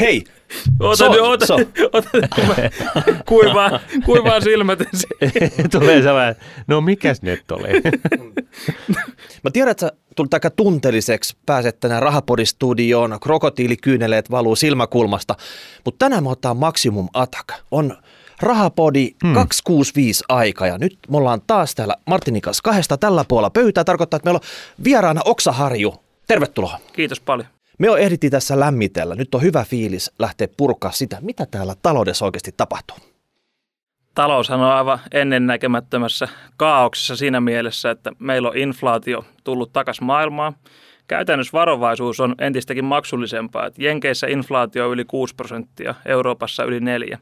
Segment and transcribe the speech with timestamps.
[0.00, 0.24] Hei,
[0.80, 1.54] Ota So- nyt, ota, so.
[1.92, 2.10] ota,
[3.28, 4.78] kuivaa, kuivaa silmät.
[5.72, 6.36] Tulee sellainen,
[6.66, 7.68] no mikäs nyt oli?
[9.44, 15.34] Mä tiedän, että sä tulit aika tunteelliseksi, pääset tänään Rahapodistudioon, krokotiilikyyneleet valuu silmäkulmasta,
[15.84, 17.48] mutta tänään me ottaa Maximum Attack.
[17.70, 17.96] On
[18.40, 19.34] Rahapodi hmm.
[19.34, 23.84] 265 aika ja nyt me ollaan taas täällä Martinin kanssa kahdesta tällä puolella pöytää.
[23.84, 26.03] Tarkoittaa, että meillä on vieraana Oksaharju.
[26.26, 26.78] Tervetuloa.
[26.92, 27.48] Kiitos paljon.
[27.78, 29.14] Me on ehdittiin tässä lämmitellä.
[29.14, 32.96] Nyt on hyvä fiilis lähteä purkaa sitä, mitä täällä taloudessa oikeasti tapahtuu.
[34.14, 40.56] Taloushan on aivan ennennäkemättömässä kaauksessa siinä mielessä, että meillä on inflaatio tullut takaisin maailmaan.
[41.06, 43.70] Käytännössä varovaisuus on entistäkin maksullisempaa.
[43.78, 47.18] Jenkeissä inflaatio on yli 6 prosenttia, Euroopassa yli 4.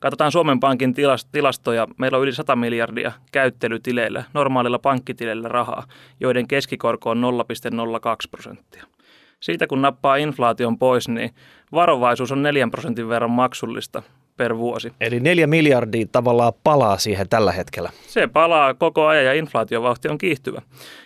[0.00, 1.86] Katsotaan Suomen Pankin tilas- tilastoja.
[1.98, 5.82] Meillä on yli 100 miljardia käyttelytileillä, normaalilla pankkitileillä rahaa,
[6.20, 8.84] joiden keskikorko on 0,02 prosenttia.
[9.40, 11.30] Siitä kun nappaa inflaation pois, niin
[11.72, 14.02] varovaisuus on 4 prosentin verran maksullista
[14.40, 14.92] per vuosi.
[15.00, 17.90] Eli neljä miljardia tavallaan palaa siihen tällä hetkellä.
[18.06, 20.62] Se palaa koko ajan ja inflaatiovauhti on kiihtyvä.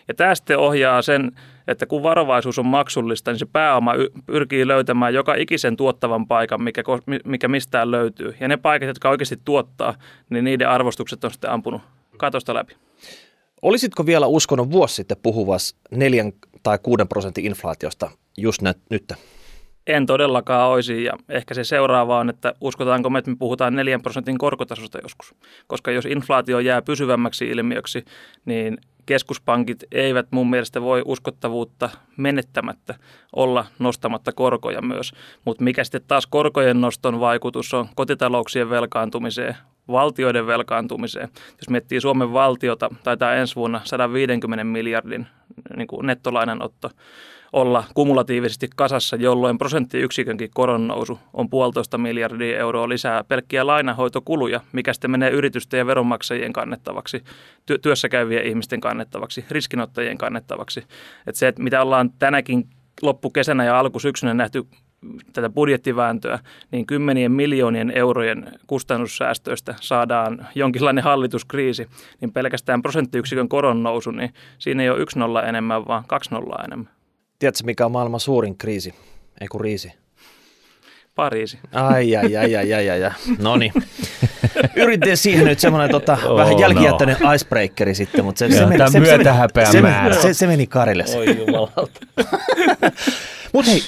[0.09, 1.31] Ja tämä sitten ohjaa sen,
[1.69, 3.93] että kun varovaisuus on maksullista, niin se pääoma
[4.27, 6.83] pyrkii löytämään joka ikisen tuottavan paikan, mikä,
[7.25, 8.35] mikä mistään löytyy.
[8.41, 9.95] Ja ne paikat, jotka oikeasti tuottaa,
[10.31, 11.83] niin niiden arvostukset on sitten ampunut
[12.17, 12.75] katosta läpi.
[13.63, 19.13] Olisitko vielä uskonut vuosi sitten puhuvas neljän tai kuuden prosentin inflaatiosta just nyt?
[19.87, 23.99] En todellakaan olisi ja ehkä se seuraava on, että uskotaanko me, että me puhutaan 4
[23.99, 25.35] prosentin korkotasosta joskus.
[25.67, 28.05] Koska jos inflaatio jää pysyvämmäksi ilmiöksi,
[28.45, 32.95] niin keskuspankit eivät mun mielestä voi uskottavuutta menettämättä
[33.37, 35.13] olla nostamatta korkoja myös.
[35.45, 39.57] Mutta mikä sitten taas korkojen noston vaikutus on kotitalouksien velkaantumiseen,
[39.89, 41.29] valtioiden velkaantumiseen.
[41.49, 45.27] Jos miettii Suomen valtiota, taitaa ensi vuonna 150 miljardin
[45.77, 46.91] niin kuin nettolainanotto
[47.55, 55.11] olla kumulatiivisesti kasassa, jolloin prosenttiyksikönkin koronnousu on puolitoista miljardia euroa lisää pelkkiä lainahoitokuluja, mikä sitten
[55.11, 57.19] menee yritysten ja veronmaksajien kannettavaksi,
[57.73, 60.85] ty- työssä käyvien ihmisten kannettavaksi, riskinottajien kannettavaksi.
[61.27, 62.69] Et se, että mitä ollaan tänäkin
[63.03, 64.65] loppukesänä ja alkusyksynä nähty
[65.33, 66.39] tätä budjettivääntöä,
[66.71, 71.87] niin kymmenien miljoonien eurojen kustannussäästöistä saadaan jonkinlainen hallituskriisi,
[72.21, 76.65] niin pelkästään prosenttiyksikön koron nousu, niin siinä ei ole yksi nolla enemmän, vaan kaksi nollaa
[76.65, 77.04] enemmän.
[77.39, 78.95] Tiedätkö, mikä on maailman suurin kriisi?
[79.41, 79.93] Ei kun riisi.
[81.15, 81.59] Pariisi.
[81.73, 83.11] Ai, ai, ai, ai, ai, ai.
[83.39, 83.73] No niin.
[84.77, 86.61] Yritin siihen nyt semmoinen tota, Oh, vähän no.
[86.61, 90.15] jälkijättöinen icebreakeri sitten, mutta se, se, meni, se, se, meni, se, määrä.
[90.23, 91.05] se, se, meni Karille.
[91.17, 92.01] Oi jumalauta.
[93.53, 93.83] Mutta hei,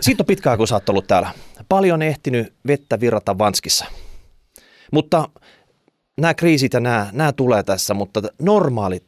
[0.00, 1.30] siitä on pitkään, kun sä oot ollut täällä.
[1.68, 3.84] Paljon ehtinyt vettä virrata Vanskissa.
[4.92, 5.28] Mutta
[6.20, 9.04] nämä kriisit ja nämä, nämä tulee tässä, mutta normaalit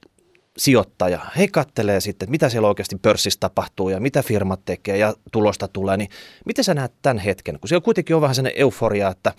[0.58, 5.14] sijoittaja, he kattelee sitten, että mitä siellä oikeasti pörssissä tapahtuu ja mitä firmat tekee ja
[5.32, 6.10] tulosta tulee, niin
[6.46, 7.60] miten sä näet tämän hetken?
[7.60, 9.32] Kun siellä kuitenkin on vähän sellainen euforia, että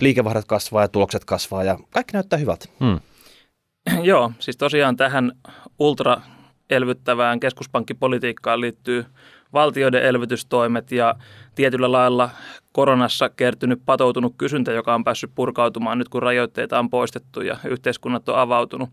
[0.00, 2.70] liikevaihdot kasvaa ja tulokset kasvaa ja kaikki näyttää hyvät.
[2.80, 3.00] Hmm.
[4.02, 5.32] Joo, siis tosiaan tähän
[5.78, 6.20] ultra
[6.70, 9.04] elvyttävään keskuspankkipolitiikkaan liittyy
[9.52, 11.14] valtioiden elvytystoimet ja
[11.54, 12.30] tietyllä lailla
[12.72, 18.28] koronassa kertynyt patoutunut kysyntä, joka on päässyt purkautumaan nyt kun rajoitteita on poistettu ja yhteiskunnat
[18.28, 18.90] on avautunut.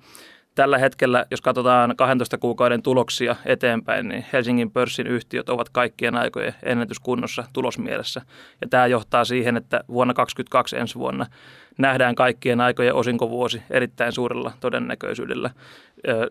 [0.55, 6.55] Tällä hetkellä, jos katsotaan 12 kuukauden tuloksia eteenpäin, niin Helsingin pörssin yhtiöt ovat kaikkien aikojen
[6.63, 8.21] ennätyskunnossa tulosmielessä.
[8.61, 11.25] Ja tämä johtaa siihen, että vuonna 2022 ensi vuonna
[11.77, 15.49] nähdään kaikkien aikojen osinkovuosi erittäin suurella todennäköisyydellä.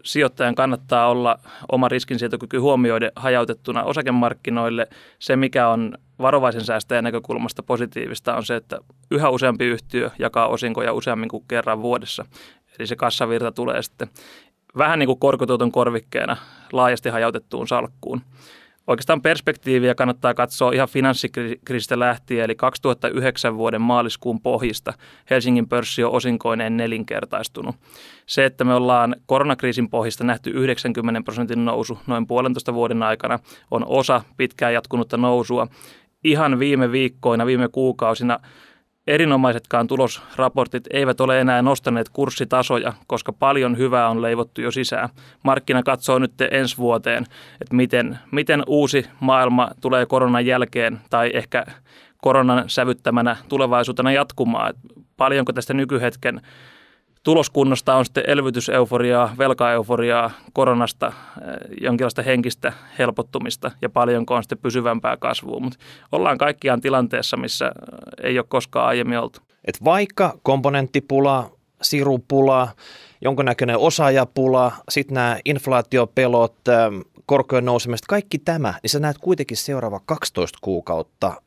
[0.05, 1.39] Sijoittajan kannattaa olla
[1.73, 4.87] oma riskinsietokyky huomioiden hajautettuna osakemarkkinoille.
[5.19, 8.79] Se, mikä on varovaisen säästäjän näkökulmasta positiivista, on se, että
[9.11, 12.25] yhä useampi yhtiö jakaa osinkoja useammin kuin kerran vuodessa.
[12.79, 14.09] Eli se kassavirta tulee sitten
[14.79, 16.37] vähän niin kuin korkotuoton korvikkeena
[16.73, 18.21] laajasti hajautettuun salkkuun.
[18.87, 24.93] Oikeastaan perspektiiviä kannattaa katsoa ihan finanssikriisistä lähtien, eli 2009 vuoden maaliskuun pohjista
[25.31, 27.77] Helsingin pörssi on osinkoineen nelinkertaistunut.
[28.27, 33.39] Se, että me ollaan koronakriisin pohjista nähty 90 prosentin nousu noin puolentoista vuoden aikana,
[33.71, 35.67] on osa pitkään jatkunutta nousua.
[36.25, 38.38] Ihan viime viikkoina, viime kuukausina
[39.06, 45.09] erinomaisetkaan tulosraportit eivät ole enää nostaneet kurssitasoja, koska paljon hyvää on leivottu jo sisään.
[45.43, 47.25] Markkina katsoo nyt ensi vuoteen,
[47.61, 51.67] että miten, miten uusi maailma tulee koronan jälkeen tai ehkä
[52.23, 54.75] koronan sävyttämänä tulevaisuutena jatkumaan.
[55.17, 56.41] Paljonko tästä nykyhetken
[57.25, 61.12] tuloskunnosta on sitten elvytyseuforiaa, velkaeuforiaa, koronasta, eh,
[61.81, 65.61] jonkinlaista henkistä helpottumista ja paljonko on sitten pysyvämpää kasvua.
[65.61, 65.79] Mutta
[66.12, 69.41] ollaan kaikkiaan tilanteessa, missä eh, ei ole koskaan aiemmin oltu.
[69.65, 71.50] Et vaikka komponenttipula,
[71.82, 72.69] sirupula,
[73.21, 80.00] jonkunnäköinen osaajapula, sitten nämä inflaatiopelot, ähm, korkojen nousemista, kaikki tämä, niin sä näet kuitenkin seuraava
[80.06, 81.43] 12 kuukautta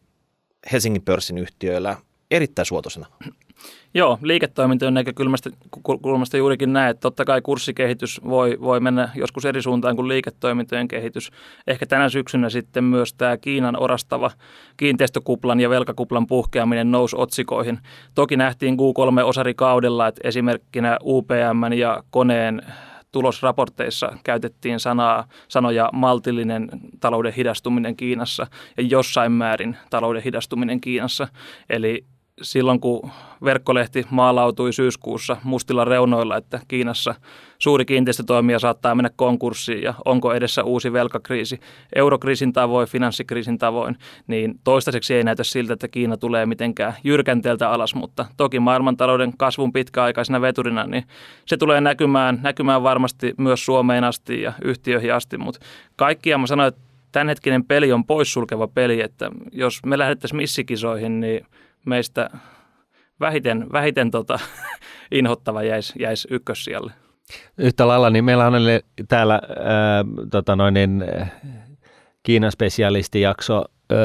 [0.71, 1.97] Helsingin pörssin yhtiöillä
[2.31, 3.07] erittäin suotuisena.
[3.93, 5.49] Joo, liiketoimintojen näkökulmasta
[6.01, 10.87] kulmasta juurikin näin, että totta kai kurssikehitys voi, voi mennä joskus eri suuntaan kuin liiketoimintojen
[10.87, 11.31] kehitys.
[11.67, 14.31] Ehkä tänä syksynä sitten myös tämä Kiinan orastava
[14.77, 17.79] kiinteistökuplan ja velkakuplan puhkeaminen nousi otsikoihin.
[18.15, 22.61] Toki nähtiin Q3-osarikaudella, että esimerkkinä UPM ja koneen
[23.11, 26.69] tulosraporteissa käytettiin sanaa, sanoja maltillinen
[26.99, 31.27] talouden hidastuminen Kiinassa ja jossain määrin talouden hidastuminen Kiinassa.
[31.69, 32.05] Eli
[32.41, 33.09] silloin, kun
[33.43, 37.15] verkkolehti maalautui syyskuussa mustilla reunoilla, että Kiinassa
[37.59, 41.59] suuri kiinteistötoimija saattaa mennä konkurssiin ja onko edessä uusi velkakriisi
[41.95, 43.97] eurokriisin tavoin, finanssikriisin tavoin,
[44.27, 49.73] niin toistaiseksi ei näytä siltä, että Kiina tulee mitenkään jyrkänteeltä alas, mutta toki maailmantalouden kasvun
[49.73, 51.03] pitkäaikaisena veturina, niin
[51.45, 55.59] se tulee näkymään, näkymään varmasti myös Suomeen asti ja yhtiöihin asti, mutta
[55.95, 56.81] kaikkia mä sanoin, että
[57.11, 61.45] tämänhetkinen peli on poissulkeva peli, että jos me lähdettäisiin missikisoihin, niin–
[61.87, 62.29] meistä
[63.19, 64.39] vähiten, vähiten tota,
[65.11, 66.91] inhottava jäisi, jäisi ykkössijalle.
[67.57, 68.53] Yhtä lailla, niin meillä on
[69.07, 71.05] täällä ää, tota noin, niin,
[72.23, 73.97] Kiinan spesialistijakso ää,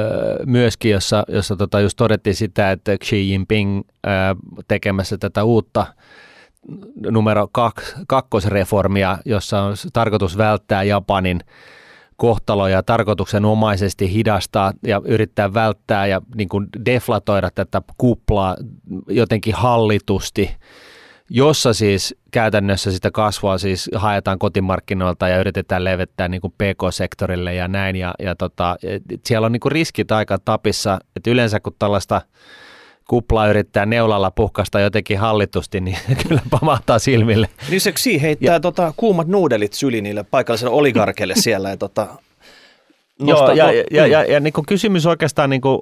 [0.47, 4.37] myöskin, jossa, jossa tota just todettiin sitä, että Xi Jinping ää,
[4.69, 5.87] tekemässä tätä uutta
[7.11, 11.41] numero kak, kakkosreformia, jossa on tarkoitus välttää Japanin
[12.17, 18.57] kohtaloja tarkoituksenomaisesti hidastaa ja yrittää välttää ja niin kuin deflatoida tätä kuplaa
[19.09, 20.57] jotenkin hallitusti,
[21.31, 27.69] jossa siis käytännössä sitä kasvua siis haetaan kotimarkkinoilta ja yritetään levittää niin kuin PK-sektorille ja
[27.69, 27.97] näin.
[27.97, 28.77] Ja, ja tota,
[29.27, 32.21] siellä on niin kuin riskit aika tapissa, että yleensä kun tällaista–
[33.09, 35.97] kupla yrittää neulalla puhkasta jotenkin hallitusti, niin
[36.29, 37.49] kyllä pamahtaa silmille.
[37.71, 42.07] Niin se Xi heittää ja, tota, kuumat nuudelit syli niille paikallisille oligarkeille siellä ja tota,
[43.21, 45.79] Nosta, Joo, ja, no, ja, ja, ja niin kuin kysymys oikeastaan niin kuin,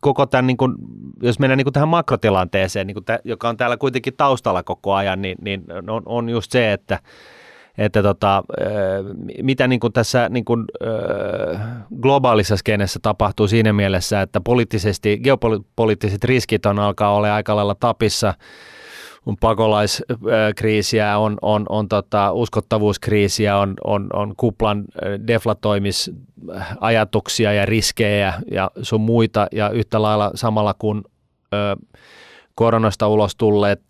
[0.00, 0.74] koko tämän, niin kuin,
[1.22, 4.94] jos mennään niin kuin tähän makrotilanteeseen, niin kuin tä, joka on täällä kuitenkin taustalla koko
[4.94, 6.98] ajan, niin, niin on, on just se, että
[7.78, 8.42] että tota,
[9.42, 10.64] mitä niin kuin tässä niin kuin,
[12.00, 18.34] globaalissa skenessä tapahtuu siinä mielessä, että poliittisesti, geopoliittiset riskit on alkaa olla aika lailla tapissa,
[19.26, 24.84] on pakolaiskriisiä, on, on, on tota, uskottavuuskriisiä, on, on, on kuplan
[25.26, 31.04] deflatoimisajatuksia ja riskejä ja sun muita, ja yhtä lailla samalla kun
[31.54, 31.76] ö,
[32.54, 33.80] koronasta ulos tulleet,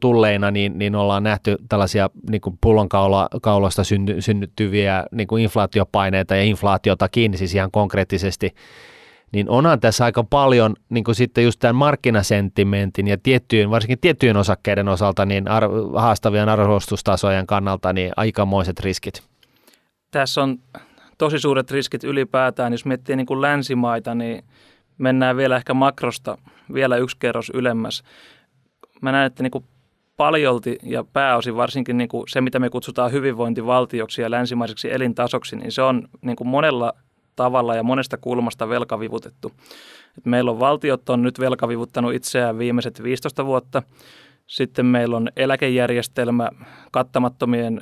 [0.00, 6.42] tulleina, niin, niin ollaan nähty tällaisia niin kuin pullonkaulasta synny, synnyttyviä niin kuin inflaatiopaineita ja
[6.42, 8.54] inflaatiota kiinni siis ihan konkreettisesti,
[9.32, 14.36] niin onhan tässä aika paljon niin kuin sitten just tämän markkinasentimentin ja tiettyjen, varsinkin tiettyjen
[14.36, 19.22] osakkeiden osalta niin ar- haastavien arvostustasojen kannalta niin aikamoiset riskit.
[20.10, 20.58] Tässä on
[21.18, 24.44] tosi suuret riskit ylipäätään, jos miettii niin kuin länsimaita, niin
[25.00, 26.38] mennään vielä ehkä makrosta
[26.74, 28.02] vielä yksi kerros ylemmäs.
[29.00, 29.64] Mä näen, että niin kuin
[30.16, 35.72] paljolti ja pääosin varsinkin niin kuin se, mitä me kutsutaan hyvinvointivaltioksi ja länsimaiseksi elintasoksi, niin
[35.72, 36.92] se on niin kuin monella
[37.36, 39.52] tavalla ja monesta kulmasta velkavivutettu.
[40.18, 43.82] Et meillä on valtiot on nyt velkavivuttanut itseään viimeiset 15 vuotta.
[44.50, 46.50] Sitten meillä on eläkejärjestelmä
[46.92, 47.80] kattamattomien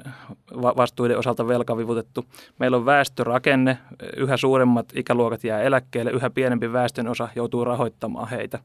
[0.54, 2.24] vastuiden osalta velkavivutettu.
[2.58, 3.78] Meillä on väestörakenne,
[4.16, 8.58] yhä suuremmat ikäluokat jää eläkkeelle, yhä pienempi väestön osa joutuu rahoittamaan heitä.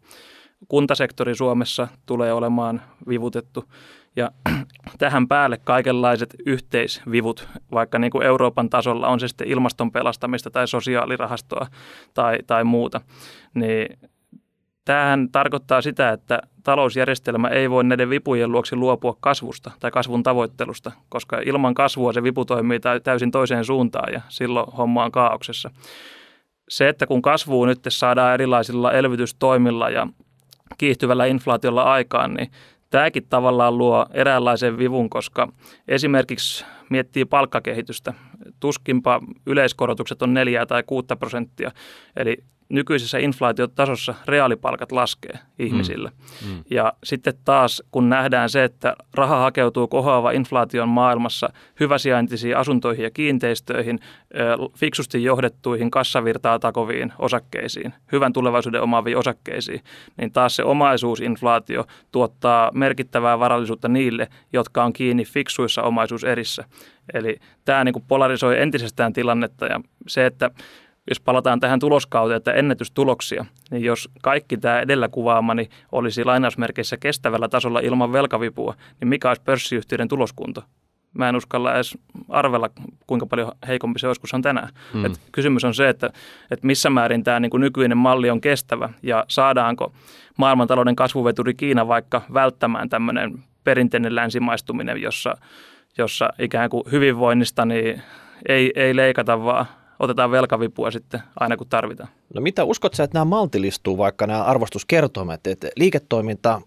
[0.67, 3.65] Kuntasektori Suomessa tulee olemaan vivutettu
[4.15, 4.31] ja
[4.98, 10.67] tähän päälle kaikenlaiset yhteisvivut, vaikka niin kuin Euroopan tasolla on se sitten ilmaston pelastamista tai
[10.67, 11.67] sosiaalirahastoa
[12.13, 13.01] tai, tai muuta,
[13.53, 14.00] niin
[14.85, 20.91] Tämähän tarkoittaa sitä, että talousjärjestelmä ei voi näiden vipujen luoksi luopua kasvusta tai kasvun tavoittelusta,
[21.09, 25.69] koska ilman kasvua se vipu toimii täysin toiseen suuntaan ja silloin homma on kaauksessa.
[26.69, 30.07] Se, että kun kasvua nyt saadaan erilaisilla elvytystoimilla ja
[30.77, 32.51] kiihtyvällä inflaatiolla aikaan, niin
[32.89, 35.47] tämäkin tavallaan luo eräänlaisen vivun, koska
[35.87, 38.13] esimerkiksi miettii palkkakehitystä.
[38.59, 41.71] Tuskinpa yleiskorotukset on 4 tai 6 prosenttia,
[42.15, 42.38] eli
[42.69, 46.12] nykyisessä inflaatiotasossa reaalipalkat laskee ihmisillä.
[46.45, 46.51] Mm.
[46.51, 46.63] Mm.
[46.69, 53.12] Ja sitten taas, kun nähdään se, että raha hakeutuu kohoava inflaation maailmassa hyväsijaintisiin asuntoihin ja
[53.12, 54.00] kiinteistöihin,
[54.75, 59.81] fiksusti johdettuihin kassavirtaa takoviin osakkeisiin, hyvän tulevaisuuden omaaviin osakkeisiin,
[60.17, 66.63] niin taas se omaisuusinflaatio tuottaa merkittävää varallisuutta niille, jotka on kiinni fiksuissa omaisuuserissä.
[67.13, 70.51] Eli tämä niin kuin polarisoi entisestään tilannetta ja se, että
[71.09, 77.47] jos palataan tähän tuloskauteen, että ennätystuloksia, niin jos kaikki tämä edellä kuvaamani olisi lainausmerkeissä kestävällä
[77.47, 80.63] tasolla ilman velkavipua, niin mikä olisi pörssiyhtiöiden tuloskunto?
[81.13, 81.97] mä en uskalla edes
[82.29, 82.69] arvella,
[83.07, 84.69] kuinka paljon heikompi se joskus on tänään.
[84.93, 85.05] Mm.
[85.05, 86.09] Et kysymys on se, että,
[86.51, 89.93] että missä määrin tämä niin nykyinen malli on kestävä ja saadaanko
[90.37, 95.37] maailmantalouden kasvuveturi Kiina vaikka välttämään tämmöinen perinteinen länsimaistuminen, jossa,
[95.97, 98.01] jossa ikään kuin hyvinvoinnista niin
[98.50, 99.65] ei, ei leikata, vaan
[100.00, 102.09] otetaan velkavipua sitten aina kun tarvitaan.
[102.33, 106.62] No mitä uskot sä, että nämä maltillistuu, vaikka nämä arvostuskertoimet, että liiketoiminta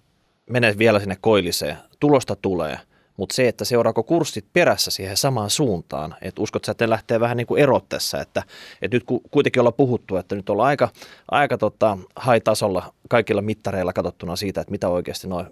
[0.50, 2.78] menee vielä sinne koilliseen, tulosta tulee,
[3.16, 7.21] mutta se, että seuraako kurssit perässä siihen samaan suuntaan, että uskot sä, että ne lähtee
[7.21, 8.42] vähän niin kuin erot tässä, että,
[8.83, 10.88] että nyt kuitenkin ollaan puhuttu, että nyt ollaan aika,
[11.30, 15.45] aika tota, high-tasolla kaikilla mittareilla katsottuna siitä, että mitä oikeasti nuo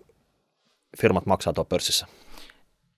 [1.00, 2.07] firmat maksaa tuolla pörssissä.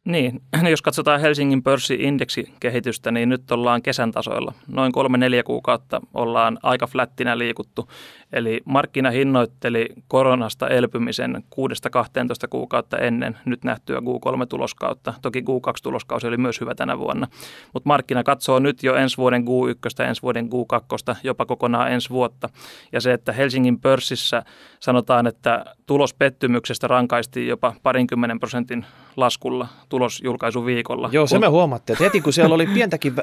[0.06, 4.52] Niin, jos katsotaan Helsingin pörssiindeksikehitystä, niin nyt ollaan kesän tasoilla.
[4.68, 7.90] Noin kolme neljä kuukautta ollaan aika flättinä liikuttu.
[8.32, 15.14] Eli markkina hinnoitteli koronasta elpymisen 6-12 kuukautta ennen nyt nähtyä Q3-tuloskautta.
[15.22, 17.26] Toki Q2-tuloskausi oli myös hyvä tänä vuonna.
[17.72, 22.48] Mutta markkina katsoo nyt jo ensi vuoden Q1, ensi vuoden Q2, jopa kokonaan ensi vuotta.
[22.92, 24.42] Ja se, että Helsingin pörssissä
[24.80, 31.08] sanotaan, että tulospettymyksestä rankaistiin jopa parinkymmenen prosentin laskulla tulosjulkaisuviikolla.
[31.12, 33.14] Joo, se me huomattiin, että heti kun siellä oli pientäkin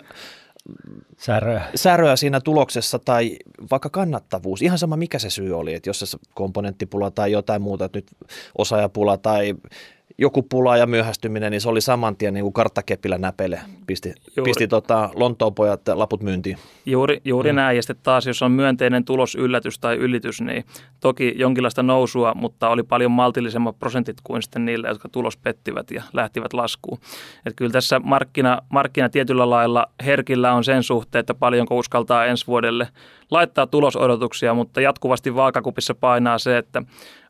[1.18, 1.62] säröä.
[1.76, 3.38] säröä siinä tuloksessa tai
[3.72, 7.86] vaikka kannattavuus, ihan sama mikä se syy oli, että jos se komponenttipula tai jotain muuta,
[7.86, 8.08] että nyt
[8.58, 9.56] osaajapula tai
[10.18, 13.60] joku pula ja myöhästyminen, niin se oli saman tien niin kuin karttakepillä näpele.
[13.88, 16.58] Pisti, pisti tota, Lontoon pojat laput myyntiin.
[16.86, 17.56] Juuri, juuri mm.
[17.56, 17.76] näin.
[17.76, 20.66] Ja sitten taas, jos on myönteinen tulos, yllätys tai ylitys, niin
[21.00, 26.04] toki jonkinlaista nousua, mutta oli paljon maltillisemmat prosentit kuin sitten niille, jotka tulos pettivät ja
[26.14, 26.98] lähtivät laskuun.
[27.46, 32.48] Et kyllä tässä markkina, markkina tietyllä lailla herkillä on sen suhteen, että paljonko uskaltaa ensi
[32.48, 32.88] vuodelle
[33.32, 36.84] laittaa tulosodotuksia, mutta jatkuvasti vaakakupissa painaa se, että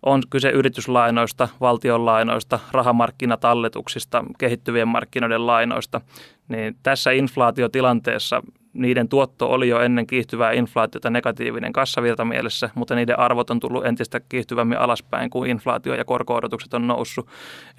[0.04, 6.02] on kyse yrityslainoista, valtionlainoista, rahamarkkinatalletuksista, kehittyvien markkinoiden lainoista,
[6.48, 8.42] niin tässä inflaatiotilanteessa
[8.74, 13.86] niiden tuotto oli jo ennen kiihtyvää inflaatiota negatiivinen kassavirta mielessä, mutta niiden arvot on tullut
[13.86, 17.28] entistä kiihtyvämmin alaspäin, kun inflaatio ja korko-odotukset on noussut.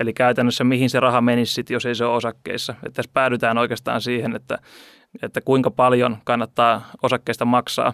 [0.00, 2.73] Eli käytännössä mihin se raha menisi sit, jos ei se ole osakkeissa.
[2.73, 4.59] Että tässä päädytään oikeastaan siihen, että
[5.23, 7.93] että kuinka paljon kannattaa osakkeista maksaa.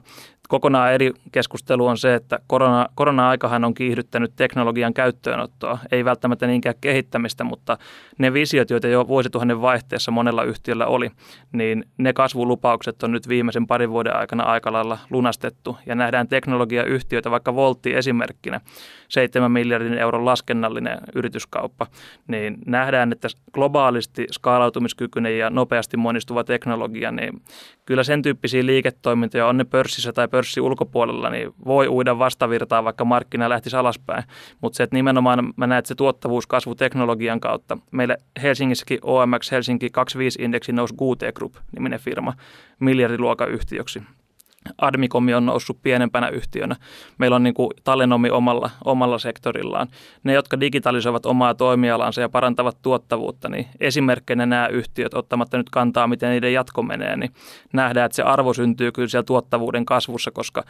[0.51, 6.75] Kokonaan eri keskustelu on se, että korona, korona-aikahan on kiihdyttänyt teknologian käyttöönottoa, ei välttämättä niinkään
[6.81, 7.79] kehittämistä, mutta
[8.19, 11.11] ne visiot, joita jo vuosituhannen vaihteessa monella yhtiöllä oli,
[11.53, 15.77] niin ne kasvulupaukset on nyt viimeisen parin vuoden aikana aika lailla lunastettu.
[15.87, 18.61] Ja nähdään teknologiayhtiöitä, vaikka Voltti esimerkkinä,
[19.09, 21.87] 7 miljardin euron laskennallinen yrityskauppa,
[22.29, 27.43] niin nähdään, että globaalisti skaalautumiskykyinen ja nopeasti monistuva teknologia, niin
[27.87, 33.05] kyllä sen tyyppisiä liiketoimintoja, on ne pörssissä tai pörssi ulkopuolella, niin voi uida vastavirtaan, vaikka
[33.05, 34.25] markkina lähtisi alaspäin.
[34.61, 37.79] Mutta se, että nimenomaan mä näen, että se tuottavuuskasvu teknologian kautta.
[37.91, 42.33] Meillä Helsingissäkin OMX Helsinki 25-indeksi nousi QT Group, niminen firma,
[42.81, 44.03] miljardiluokan yhtiöksi.
[44.79, 46.77] Admikomi on noussut pienempänä yhtiönä.
[47.19, 49.89] Meillä on niin kuin Talenomi omalla, omalla sektorillaan.
[50.25, 56.07] Ne, jotka digitalisoivat omaa toimialansa ja parantavat tuottavuutta, niin esimerkkinä nämä yhtiöt, ottamatta nyt kantaa,
[56.07, 57.31] miten niiden jatko menee, niin
[57.73, 60.65] nähdään, että se arvo syntyy kyllä siellä tuottavuuden kasvussa, koska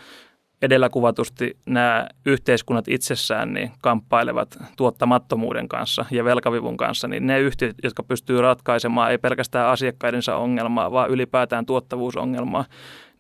[0.63, 7.77] edellä kuvatusti nämä yhteiskunnat itsessään niin kamppailevat tuottamattomuuden kanssa ja velkavivun kanssa, niin ne yhtiöt,
[7.83, 12.65] jotka pystyy ratkaisemaan ei pelkästään asiakkaidensa ongelmaa, vaan ylipäätään tuottavuusongelmaa,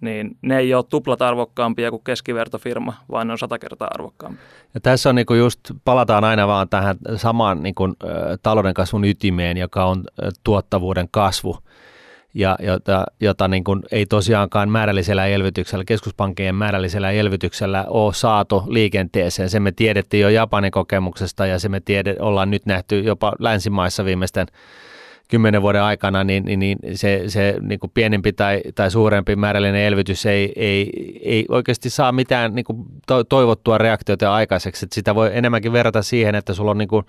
[0.00, 4.44] niin ne ei ole tuplat arvokkaampia kuin keskivertofirma, vaan ne on sata kertaa arvokkaampia.
[4.74, 7.88] Ja tässä on niinku just, palataan aina vaan tähän samaan niinku,
[8.42, 10.04] talouden kasvun ytimeen, joka on
[10.44, 11.58] tuottavuuden kasvu
[12.34, 19.50] ja jota, jota niin kuin ei tosiaankaan määrällisellä elvytyksellä, keskuspankkien määrällisellä elvytyksellä ole saatu liikenteeseen.
[19.50, 24.04] Se me tiedettiin jo Japanin kokemuksesta ja se me tiede, ollaan nyt nähty jopa länsimaissa
[24.04, 24.46] viimeisten
[25.30, 29.82] kymmenen vuoden aikana, niin, niin, niin se, se niin kuin pienempi tai, tai suurempi määrällinen
[29.82, 30.90] elvytys ei, ei,
[31.22, 32.84] ei oikeasti saa mitään niin kuin
[33.28, 34.86] toivottua reaktiota aikaiseksi.
[34.86, 37.06] Että sitä voi enemmänkin verrata siihen, että sulla on niin kuin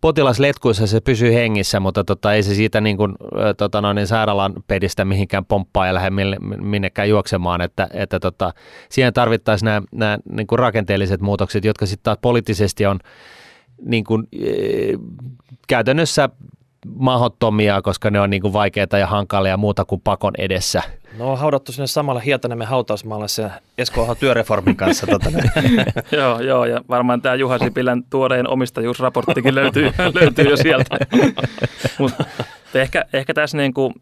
[0.00, 3.14] potilas letkuissa, se pysyy hengissä, mutta tota, ei se siitä niin kuin,
[3.56, 6.10] tota, noin, niin sairaalan pedistä mihinkään pomppaa ja lähde
[6.60, 8.52] minnekään juoksemaan, että, että tota,
[8.88, 12.98] siihen tarvittaisiin nämä, nämä niin kuin rakenteelliset muutokset, jotka sitten taas poliittisesti on
[13.84, 14.52] niin kuin, e,
[15.68, 16.28] käytännössä
[16.86, 20.82] mahottomia, koska ne on niin kuin vaikeita ja hankalia muuta kuin pakon edessä.
[21.18, 25.06] No on haudattu sinne samalla Hietaniemen hautausmaalle se Esko työreformin kanssa.
[25.06, 25.30] tota
[26.16, 30.98] joo, joo, ja varmaan tämä Juha Sipilän tuoreen omistajuusraporttikin löytyy, löytyy jo sieltä.
[31.98, 32.12] Mut
[32.74, 33.94] ehkä, ehkä tässä niin kuin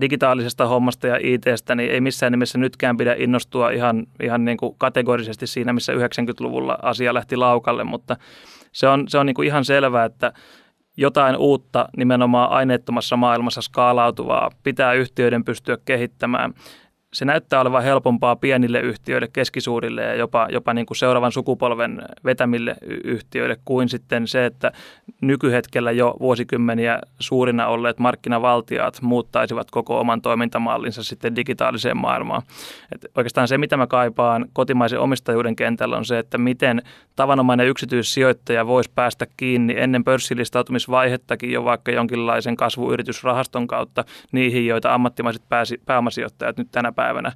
[0.00, 4.74] digitaalisesta hommasta ja ITstä, niin ei missään nimessä nytkään pidä innostua ihan, ihan niin kuin
[4.78, 8.16] kategorisesti siinä, missä 90-luvulla asia lähti laukalle, mutta
[8.72, 10.32] se on, se on niin kuin ihan selvää, että
[10.98, 16.54] jotain uutta nimenomaan aineettomassa maailmassa skaalautuvaa pitää yhtiöiden pystyä kehittämään
[17.12, 22.76] se näyttää olevan helpompaa pienille yhtiöille, keskisuurille ja jopa, jopa niin kuin seuraavan sukupolven vetämille
[23.04, 24.72] yhtiöille kuin sitten se, että
[25.20, 32.42] nykyhetkellä jo vuosikymmeniä suurina olleet markkinavaltiaat muuttaisivat koko oman toimintamallinsa sitten digitaaliseen maailmaan.
[32.92, 36.82] Et oikeastaan se, mitä mä kaipaan kotimaisen omistajuuden kentällä on se, että miten
[37.16, 45.42] tavanomainen yksityissijoittaja voisi päästä kiinni ennen pörssilistautumisvaihettakin jo vaikka jonkinlaisen kasvuyritysrahaston kautta niihin, joita ammattimaiset
[45.86, 47.32] pääomasijoittajat nyt tänä päivänä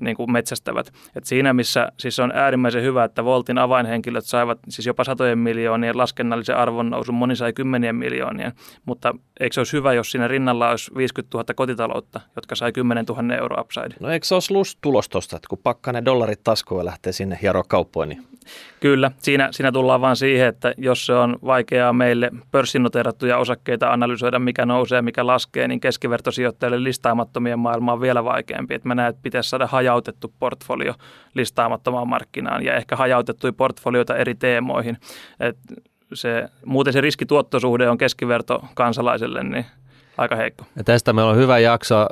[0.00, 0.92] niin kuin metsästävät.
[1.16, 5.98] Et siinä missä siis on äärimmäisen hyvä, että Voltin avainhenkilöt saivat siis jopa satojen miljoonien
[5.98, 8.52] laskennallisen arvonnousun, moni sai kymmenien miljoonien,
[8.86, 13.04] mutta eikö se olisi hyvä, jos siinä rinnalla olisi 50 000 kotitaloutta, jotka sai 10
[13.04, 13.94] 000 euroa upside?
[14.00, 17.12] No eikö se olisi lust tulos tuosta, että kun pakkaa ne dollarit taskuun ja lähtee
[17.12, 18.28] sinne hieroa kauppoon, niin
[18.80, 24.38] Kyllä, siinä, siinä tullaan vaan siihen, että jos se on vaikeaa meille pörssinoteerattuja osakkeita analysoida,
[24.38, 28.74] mikä nousee ja mikä laskee, niin keskivertosijoittajille listaamattomien maailma on vielä vaikeampi.
[28.74, 30.94] Että mä näen, että pitäisi saada hajautettu portfolio
[31.34, 34.96] listaamattomaan markkinaan ja ehkä hajautettuja portfolioita eri teemoihin.
[35.40, 35.58] Et
[36.14, 39.66] se, muuten se riskituottosuhde on keskiverto kansalaiselle, niin
[40.18, 40.64] aika heikko.
[40.76, 42.06] Ja tästä meillä on hyvä jakso äh,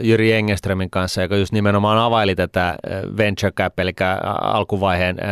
[0.00, 2.76] Jyri Engeströmin kanssa, joka just nimenomaan availi tätä
[3.16, 3.92] venture cap, eli
[4.40, 5.28] alkuvaiheen äh,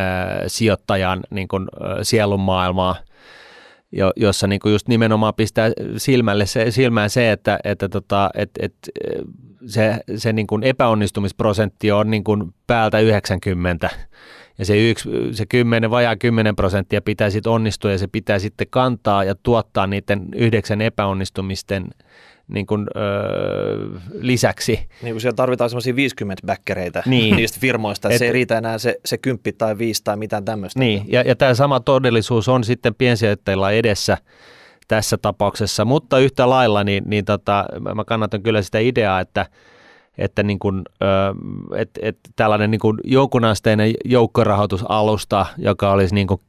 [0.46, 2.96] sijoittajan niin kuin, äh, sielun maailmaa,
[3.92, 8.50] jo, jossa niin kuin just nimenomaan pistää silmälle se, silmään se, että, että tota, et,
[8.58, 8.74] et,
[9.66, 13.90] se, se niin kuin epäonnistumisprosentti on niin kuin päältä 90
[14.58, 18.66] ja se, yksi, se 10, vajaa 10 prosenttia pitää sitten onnistua ja se pitää sitten
[18.70, 21.88] kantaa ja tuottaa niiden yhdeksän epäonnistumisten
[22.48, 24.88] niin kuin, öö, lisäksi.
[25.02, 27.36] Niin kuin siellä tarvitaan semmoisia 50 backereita niin.
[27.36, 30.44] niistä firmoista, että Et, se ei riitä enää se, se 10 tai 5 tai mitään
[30.44, 30.80] tämmöistä.
[30.80, 34.18] Niin, ja, ja tämä sama todellisuus on sitten piensijoittajilla edessä
[34.88, 39.46] tässä tapauksessa, mutta yhtä lailla niin, niin tota, mä kannatan kyllä sitä ideaa, että
[40.18, 40.82] että niin kuin,
[41.76, 46.40] et, et tällainen niin kuin jonkunasteinen joukkorahoitusalusta, joka olisi niin kuin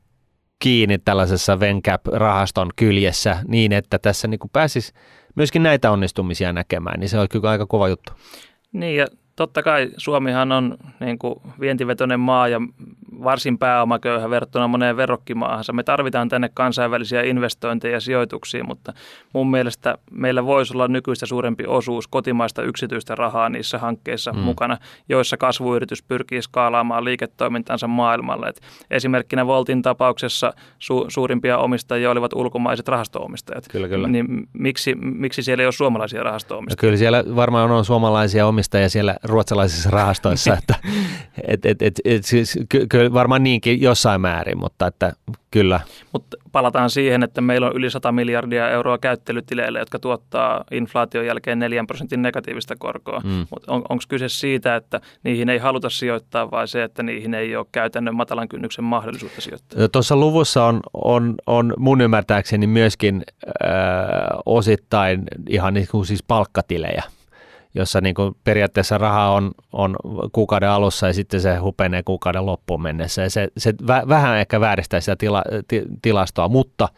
[0.60, 4.94] kiinni tällaisessa Vencap-rahaston kyljessä niin, että tässä niin kuin pääsisi
[5.36, 8.14] myöskin näitä onnistumisia näkemään, niin se on kyllä aika kova juttu.
[8.72, 12.62] Niin ja totta kai Suomihan on niin kuin vientivetoinen maa ja
[13.24, 15.74] varsin pääomaköyhä verrattuna moneen verrokkimaahansa.
[15.74, 18.94] Me tarvitaan tänne kansainvälisiä investointeja ja sijoituksia, mutta
[19.34, 24.40] mun mielestä meillä voisi olla nykyistä suurempi osuus kotimaista yksityistä rahaa niissä hankkeissa mm.
[24.40, 24.78] mukana,
[25.10, 28.48] joissa kasvuyritys pyrkii skaalaamaan liiketoimintansa maailmalle.
[28.48, 33.68] Et esimerkkinä Voltin tapauksessa su- suurimpia omistajia olivat ulkomaiset rahastoomistajat.
[33.72, 34.08] Kyllä, kyllä.
[34.08, 36.78] Niin miksi, miksi siellä ei ole suomalaisia rahastoomistajia?
[36.78, 40.76] No kyllä siellä varmaan on suomalaisia omistajia siellä ruotsalaisissa rahastoissa, että
[41.48, 45.14] et, et, et, et, siis, ky, ky, varmaan niinkin jossain määrin, mutta että
[45.52, 45.80] kyllä.
[46.14, 51.60] Mutta palataan siihen, että meillä on yli 100 miljardia euroa käyttelytileille, jotka tuottaa inflaation jälkeen
[51.60, 53.22] 4 prosentin negatiivista korkoa.
[53.24, 53.46] Mm.
[53.50, 57.56] Mutta on, onko kyse siitä, että niihin ei haluta sijoittaa vai se, että niihin ei
[57.56, 59.88] ole käytännön matalan kynnyksen mahdollisuutta sijoittaa?
[59.88, 63.72] Tuossa luvussa on, on, on mun ymmärtääkseni myöskin äh,
[64.46, 67.04] osittain ihan niin kuin siis palkkatilejä
[67.76, 69.96] jossa niin kuin periaatteessa raha on, on
[70.32, 73.22] kuukauden alussa ja sitten se hupenee kuukauden loppuun mennessä.
[73.22, 76.90] Ja se, se vä, vähän ehkä vääristää sitä tila, ti, tilastoa, mutta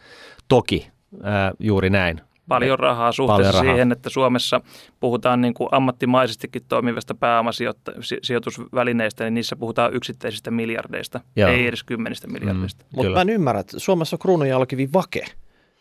[0.48, 0.90] toki
[1.22, 2.20] ää, juuri näin.
[2.48, 3.74] Paljon rahaa suhteessa Paljon rahaa.
[3.74, 4.60] siihen, että Suomessa
[5.00, 11.50] puhutaan niin kuin ammattimaisestikin toimivasta pääomasijoitusvälineistä, niin niissä puhutaan yksittäisistä miljardeista, Joo.
[11.50, 12.84] ei edes kymmenistä miljardeista.
[12.84, 15.24] Mm, Mutta mä en ymmärrä, että Suomessa on kruununjalkivi vake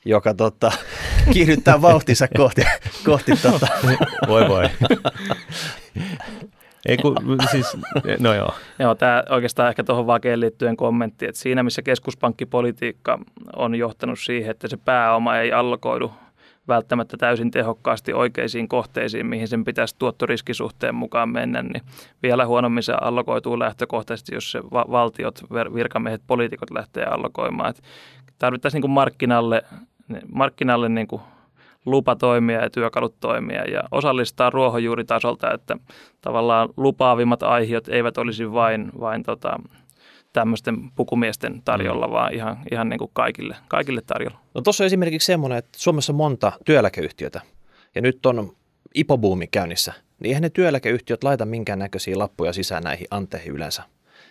[0.06, 0.72] joka tota,
[1.34, 2.62] kiihdyttää vauhtinsa kohti,
[3.06, 3.68] kohti tota.
[4.28, 4.64] Voi voi.
[6.86, 7.16] Ei kun,
[7.52, 7.78] siis,
[8.20, 8.54] no joo.
[8.80, 13.20] Joo, tämä oikeastaan ehkä tuohon vakeen liittyen kommentti, että siinä missä keskuspankkipolitiikka
[13.56, 16.12] on johtanut siihen, että se pääoma ei allokoidu
[16.68, 21.82] välttämättä täysin tehokkaasti oikeisiin kohteisiin, mihin sen pitäisi tuottoriskisuhteen mukaan mennä, niin
[22.24, 25.42] vielä huonommin se allokoituu lähtökohtaisesti, jos se va- valtiot,
[25.74, 27.70] virkamiehet, poliitikot lähtee allokoimaan.
[27.70, 27.84] Et
[28.38, 29.62] tarvittaisiin niin kuin markkinalle,
[30.34, 31.22] markkinalle niin kuin
[31.86, 35.78] lupa toimia ja työkalut toimia ja osallistaa ruohonjuuritasolta, että
[36.22, 39.60] tavallaan lupaavimmat aihiot eivät olisi vain, vain tota,
[40.34, 42.14] tämmöisten pukumiesten tarjolla, mm.
[42.14, 44.40] vaan ihan, ihan niin kuin kaikille, kaikille tarjolla.
[44.54, 47.42] No tuossa on esimerkiksi semmoinen, että Suomessa on monta työeläkeyhtiötä
[47.96, 48.52] ja nyt on
[48.96, 53.84] ipobuumi käynnissä, niin eihän ne työeläkeyhtiöt laita minkään näköisiä lappuja sisään näihin anteihin yleensä.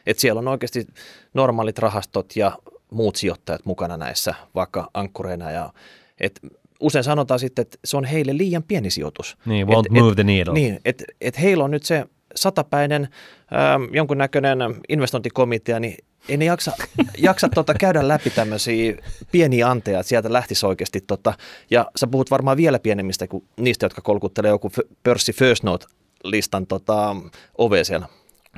[0.06, 0.86] Et siellä on oikeasti
[1.34, 2.52] normaalit rahastot ja
[2.90, 5.50] muut sijoittajat mukana näissä, vaikka ankkureina.
[5.50, 5.72] Ja,
[6.20, 6.40] et
[6.80, 9.36] usein sanotaan sitten, että se on heille liian pieni sijoitus.
[9.46, 10.54] Niin, won't et, move et, the needle.
[10.54, 13.08] Niin, että et heillä on nyt se satapäinen
[13.52, 15.96] ähm, jonkunnäköinen investointikomitea, niin
[16.28, 16.72] ei ne jaksa,
[17.18, 18.96] jaksa tota, käydä läpi tämmöisiä
[19.32, 21.00] pieniä anteja, että sieltä lähtisi oikeasti.
[21.00, 21.34] Tota,
[21.70, 24.70] ja sä puhut varmaan vielä pienemmistä kuin niistä, jotka kolkuttelee joku
[25.02, 27.16] pörssi First Note-listan tota,
[27.58, 28.06] ove siellä.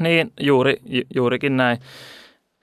[0.00, 1.78] Niin, juuri, ju, juurikin näin.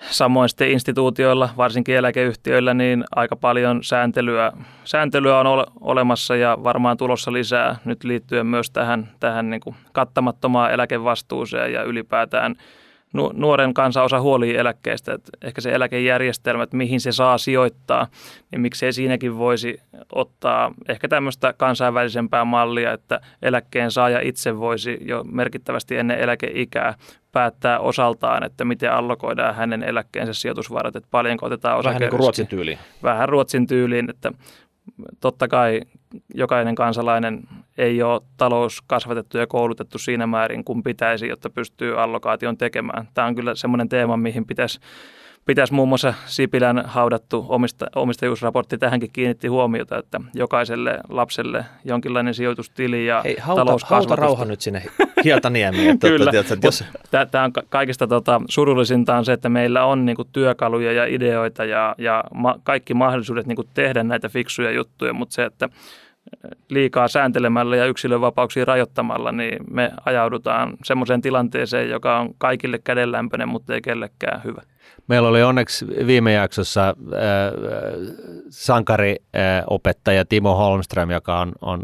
[0.01, 4.51] Samoin sitten instituutioilla, varsinkin eläkeyhtiöillä, niin aika paljon sääntelyä,
[4.83, 9.75] sääntelyä on ole, olemassa ja varmaan tulossa lisää nyt liittyen myös tähän, tähän niin kuin
[9.93, 12.55] kattamattomaan eläkevastuuseen ja ylipäätään–
[13.33, 18.07] nuoren kansa osa huoli eläkkeestä, että ehkä se eläkejärjestelmä, että mihin se saa sijoittaa,
[18.51, 19.79] niin miksei siinäkin voisi
[20.11, 26.93] ottaa ehkä tämmöistä kansainvälisempää mallia, että eläkkeen saaja itse voisi jo merkittävästi ennen eläkeikää
[27.31, 32.19] päättää osaltaan, että miten allokoidaan hänen eläkkeensä sijoitusvarat, että paljonko otetaan osa Vähän niin kuin
[32.19, 32.79] Ruotsin tyyliin.
[33.03, 34.31] Vähän Ruotsin tyyliin, että
[35.19, 35.81] totta kai
[36.33, 37.43] jokainen kansalainen
[37.77, 43.07] ei ole talous kasvatettu ja koulutettu siinä määrin kuin pitäisi, jotta pystyy allokaation tekemään.
[43.13, 44.79] Tämä on kyllä semmoinen teema, mihin pitäisi
[45.47, 53.05] pitäisi muun muassa Sipilän haudattu omista, omistajuusraportti tähänkin kiinnitti huomiota, että jokaiselle lapselle jonkinlainen sijoitustili
[53.05, 54.83] ja Hei, hauta, hauta rauha nyt sinne
[55.23, 55.99] Hietaniemiin.
[55.99, 56.31] Kyllä,
[56.63, 56.83] jos...
[57.31, 61.95] tämä on kaikista tota, surullisinta on se, että meillä on niinku, työkaluja ja ideoita ja,
[61.97, 65.69] ja ma- kaikki mahdollisuudet niinku, tehdä näitä fiksuja juttuja, mutta se, että
[66.69, 73.73] liikaa sääntelemällä ja yksilönvapauksia rajoittamalla, niin me ajaudutaan semmoiseen tilanteeseen, joka on kaikille kädenlämpöinen, mutta
[73.73, 74.61] ei kellekään hyvä.
[75.07, 76.95] Meillä oli onneksi viime jaksossa äh,
[78.49, 81.81] sankariopettaja Timo Holmström, joka on, on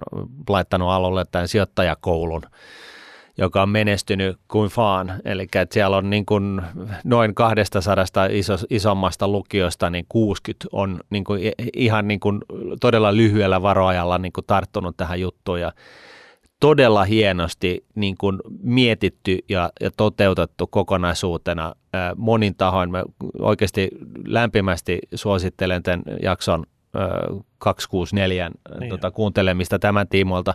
[0.50, 2.42] laittanut alulle tämän sijoittajakoulun,
[3.38, 5.13] joka on menestynyt kuin faan.
[5.26, 6.62] Eli että siellä on niin kuin
[7.04, 11.41] noin 200 iso, isommasta lukiosta niin 60 on niin kuin
[11.74, 12.41] ihan niin kuin
[12.82, 15.62] todella lyhyellä varoajalla niin kuin tarttunut tähän juttuun.
[15.62, 15.72] Ja
[16.60, 22.91] todella hienosti niin kuin mietitty ja, ja toteutettu kokonaisuutena ää, monin tahoin.
[22.91, 23.04] Mä
[23.39, 23.89] oikeasti
[24.28, 26.63] lämpimästi suosittelen tämän jakson
[26.96, 27.08] ää,
[27.58, 30.54] 264 niin tota, kuuntelemista tämän tiimoilta.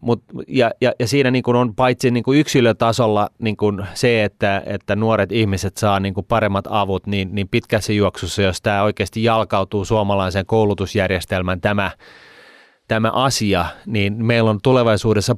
[0.00, 3.56] Mut, ja, ja, ja siinä niin on paitsi niin kuin yksilötasolla niin
[3.94, 8.82] se, että, että nuoret ihmiset saa niin paremmat avut, niin, niin pitkässä juoksussa, jos tämä
[8.82, 11.90] oikeasti jalkautuu suomalaisen koulutusjärjestelmän tämä
[12.88, 15.36] tämä asia, niin meillä on tulevaisuudessa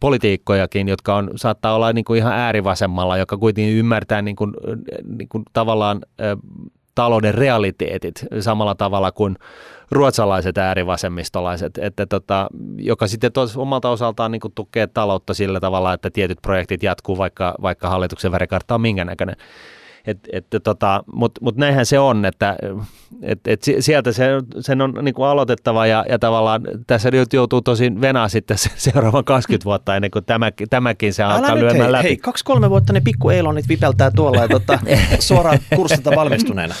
[0.00, 4.54] politiikkojakin, jotka on, saattaa olla niin ihan äärivasemmalla, joka kuitenkin ymmärtää niin kuin,
[5.18, 6.00] niin kuin tavallaan
[6.94, 9.36] talouden realiteetit samalla tavalla kuin
[9.90, 16.10] ruotsalaiset äärivasemmistolaiset, että tota, joka sitten tos, omalta osaltaan niin tukee taloutta sillä tavalla, että
[16.10, 19.36] tietyt projektit jatkuu, vaikka, vaikka hallituksen värikartta on minkä näköinen.
[20.06, 22.56] Et, et, tota, Mutta mut näinhän se on, että
[23.22, 24.24] et, et sieltä se,
[24.60, 29.24] sen on niin kuin aloitettava ja, ja tavallaan tässä nyt joutuu tosin venaa sitten seuraavan
[29.24, 32.04] 20 vuotta ennen kuin tämäkin, tämäkin se Älä alkaa lyömään hei, läpi.
[32.04, 34.78] Hei, kaksi-kolme vuotta ne pikku Eilonit vipeltää tuolla ja tota,
[35.18, 36.74] suoraan kurssilta valmistuneena.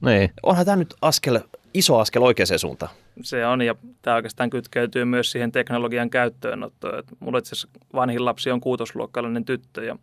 [0.00, 0.30] Niin.
[0.42, 1.40] Onhan tämä nyt askel,
[1.74, 2.92] iso askel oikeaan suuntaan.
[3.22, 7.02] Se on, ja tämä oikeastaan kytkeytyy myös siihen teknologian käyttöönottoon.
[7.20, 9.96] mulla itse asiassa vanhin lapsi on kuutosluokkalainen tyttö, ja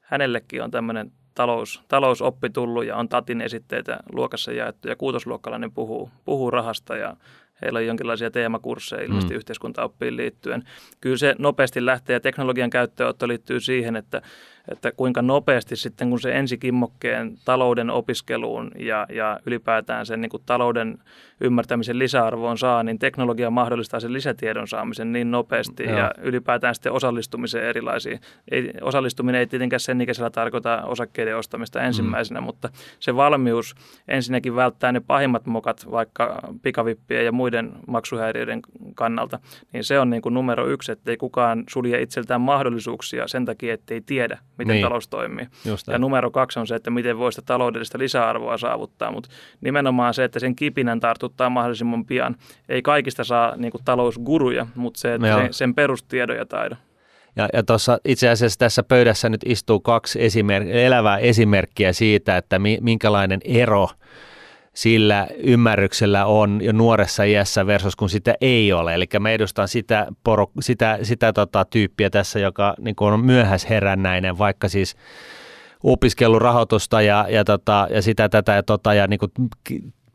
[0.00, 6.10] hänellekin on tämmöinen talous, talousoppi tullut ja on tatin esitteitä luokassa jaettu ja kuutosluokkalainen puhuu,
[6.24, 7.16] puhuu rahasta ja
[7.62, 9.36] heillä on jonkinlaisia teemakursseja ilmeisesti mm.
[9.36, 10.64] yhteiskuntaoppiin liittyen.
[11.00, 14.22] Kyllä se nopeasti lähtee ja teknologian käyttöönotto liittyy siihen, että
[14.68, 20.42] että kuinka nopeasti sitten kun se ensikimmokkeen talouden opiskeluun ja, ja ylipäätään sen niin kuin
[20.46, 20.98] talouden
[21.40, 25.98] ymmärtämisen lisäarvoon saa, niin teknologia mahdollistaa sen lisätiedon saamisen niin nopeasti Joo.
[25.98, 28.20] ja ylipäätään sitten osallistumisen erilaisiin.
[28.50, 32.44] Ei, osallistuminen ei tietenkään sen ikäisellä tarkoita osakkeiden ostamista ensimmäisenä, mm.
[32.44, 32.68] mutta
[33.00, 33.74] se valmius
[34.08, 38.60] ensinnäkin välttää ne pahimmat mokat vaikka pikavippien ja muiden maksuhäiriöiden
[38.94, 39.38] kannalta,
[39.72, 44.00] niin se on niin kuin numero yksi, ettei kukaan sulje itseltään mahdollisuuksia sen takia, ettei
[44.00, 44.82] tiedä, miten niin.
[44.82, 45.46] talous toimii.
[45.86, 49.28] ja numero kaksi on se, että miten voi sitä taloudellista lisäarvoa saavuttaa, mutta
[49.60, 52.36] nimenomaan se, että sen kipinän tartuttaa mahdollisimman pian.
[52.68, 56.78] Ei kaikista saa niin kuin talousguruja, mutta se, että sen, sen perustiedon ja taidon.
[57.36, 62.58] Ja, ja tuossa itse asiassa tässä pöydässä nyt istuu kaksi esimerk- elävää esimerkkiä siitä, että
[62.58, 63.88] mi- minkälainen ero–
[64.80, 68.94] sillä ymmärryksellä on jo nuoressa iässä versus kun sitä ei ole.
[68.94, 74.68] Eli mä edustan sitä, poro, sitä, sitä tota, tyyppiä tässä, joka niin on myöhäisherännäinen, vaikka
[74.68, 74.96] siis
[75.82, 79.32] opiskelurahoitusta ja, ja, tota, ja sitä tätä ja, tota, ja niin kuin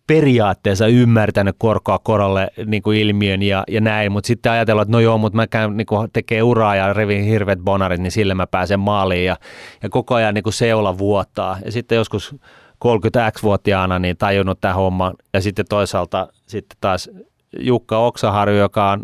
[0.07, 4.99] periaatteessa ymmärtänyt korkoa korolle niin kuin ilmiön ja, ja näin, mutta sitten ajatellaan, että no
[4.99, 8.47] joo, mutta mä käyn niin kuin tekee uraa ja revin hirveät bonarit, niin sillä mä
[8.47, 9.37] pääsen maaliin ja,
[9.83, 11.57] ja koko ajan niin kuin seula vuottaa.
[11.65, 12.35] Ja sitten joskus
[12.85, 15.13] 30X-vuotiaana niin tajunnut tämän homman.
[15.33, 17.09] Ja sitten toisaalta sitten taas
[17.59, 19.03] Jukka Oksaharju, joka on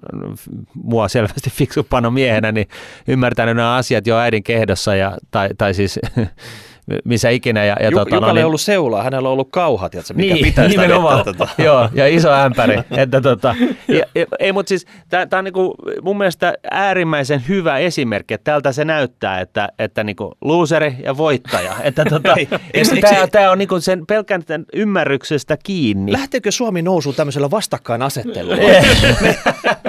[0.73, 2.67] mua selvästi fiksuppana miehenä, niin
[3.07, 5.99] ymmärtänyt nämä asiat jo äidin kehdossa ja, tai, tai siis
[7.03, 7.65] missä ikinä.
[7.65, 10.33] Ja, ja Juk- tota, no, niin, ei ollut seulaa, hänellä on ollut kauhat, tiedätkö, mikä
[10.33, 11.25] niin, pitää sitä nimenomaan.
[11.25, 11.47] Tota.
[11.57, 12.77] Joo, ja iso ämpäri.
[12.97, 13.55] että tota,
[13.87, 18.71] ja, ja, ei, mutta siis tämä on niinku mun mielestä äärimmäisen hyvä esimerkki, että tältä
[18.71, 21.73] se näyttää, että, että niinku loseri ja voittaja.
[21.83, 22.35] Että tota,
[23.31, 26.11] tämä on niinku sen pelkän ymmärryksestä kiinni.
[26.11, 28.57] Lähteekö Suomi nousuun tämmöisellä vastakkainasettelulla?
[29.21, 29.37] me,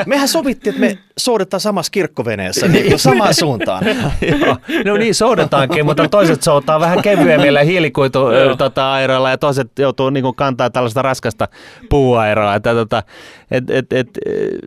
[0.07, 3.85] mehän sovittiin, että me soudetaan samassa kirkkoveneessä niin samaan suuntaan.
[4.21, 8.19] Joo, no niin soudetaankin, mutta toiset soutaa vähän kevyemmillä hiilikuitu
[8.59, 8.97] tota,
[9.31, 11.49] ja toiset joutuu niin kuin, kantaa tällaista raskasta
[11.89, 12.55] puuairoa.
[12.55, 13.03] Että, tota,
[13.51, 14.09] et, et, et,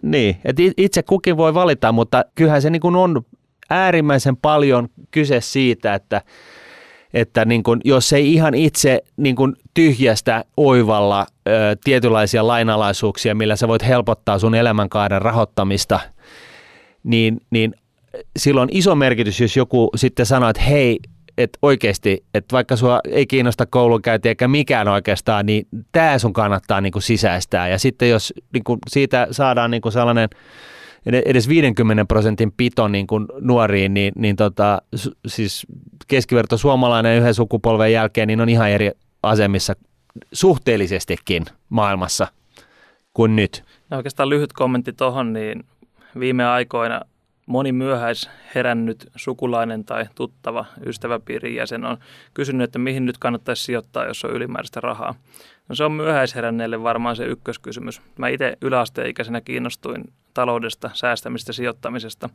[0.03, 0.37] niin.
[0.45, 3.21] et itse kukin voi valita, mutta kyllähän se niin kuin on
[3.69, 6.21] äärimmäisen paljon kyse siitä, että
[7.13, 11.51] että niin kun, jos ei ihan itse niin kun tyhjästä oivalla ö,
[11.83, 15.99] tietynlaisia lainalaisuuksia, millä sä voit helpottaa sun elämänkaaren rahoittamista,
[17.03, 17.75] niin, niin
[18.37, 20.99] silloin iso merkitys, jos joku sitten sanoo, että hei,
[21.37, 26.81] että oikeasti, että vaikka sua ei kiinnosta koulunkäynti eikä mikään oikeastaan, niin tämä sun kannattaa
[26.81, 27.67] niin kuin sisäistää.
[27.67, 30.29] Ja sitten jos niin kuin siitä saadaan niin kuin sellainen
[31.05, 34.81] edes 50 prosentin pito niin kuin nuoriin, niin, niin tota,
[35.27, 35.67] siis
[36.07, 38.91] keskiverto suomalainen yhden sukupolven jälkeen niin on ihan eri
[39.23, 39.73] asemissa
[40.33, 42.27] suhteellisestikin maailmassa
[43.13, 43.63] kuin nyt.
[43.89, 45.63] No oikeastaan lyhyt kommentti tuohon, niin
[46.19, 47.01] viime aikoina
[47.45, 51.97] moni myöhäis herännyt sukulainen tai tuttava ystäväpiirin jäsen on
[52.33, 55.15] kysynyt, että mihin nyt kannattaisi sijoittaa, jos on ylimääräistä rahaa.
[55.69, 58.01] No se on myöhäisheränneelle varmaan se ykköskysymys.
[58.17, 60.03] Mä itse yläasteikäisenä kiinnostuin
[60.33, 62.29] taloudesta, säästämistä, sijoittamisesta.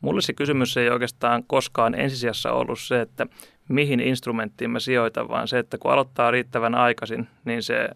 [0.00, 3.26] Mulle se kysymys ei oikeastaan koskaan ensisijassa ollut se, että
[3.68, 7.88] mihin instrumenttiin mä sijoitan, vaan se, että kun aloittaa riittävän aikaisin, niin se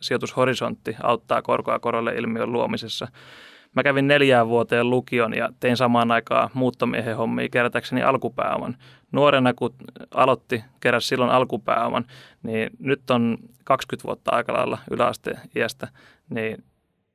[0.00, 3.08] sijoitushorisontti auttaa korkoa korolle ilmiön luomisessa.
[3.74, 8.76] Mä kävin neljään vuoteen lukion ja tein samaan aikaan muuttomiehen hommia kerätäkseni alkupääoman.
[9.12, 9.74] Nuorena kun
[10.14, 12.04] aloitti, keräsi silloin alkupääoman,
[12.42, 15.88] niin nyt on 20 vuotta aika lailla yläasteen iästä,
[16.30, 16.64] niin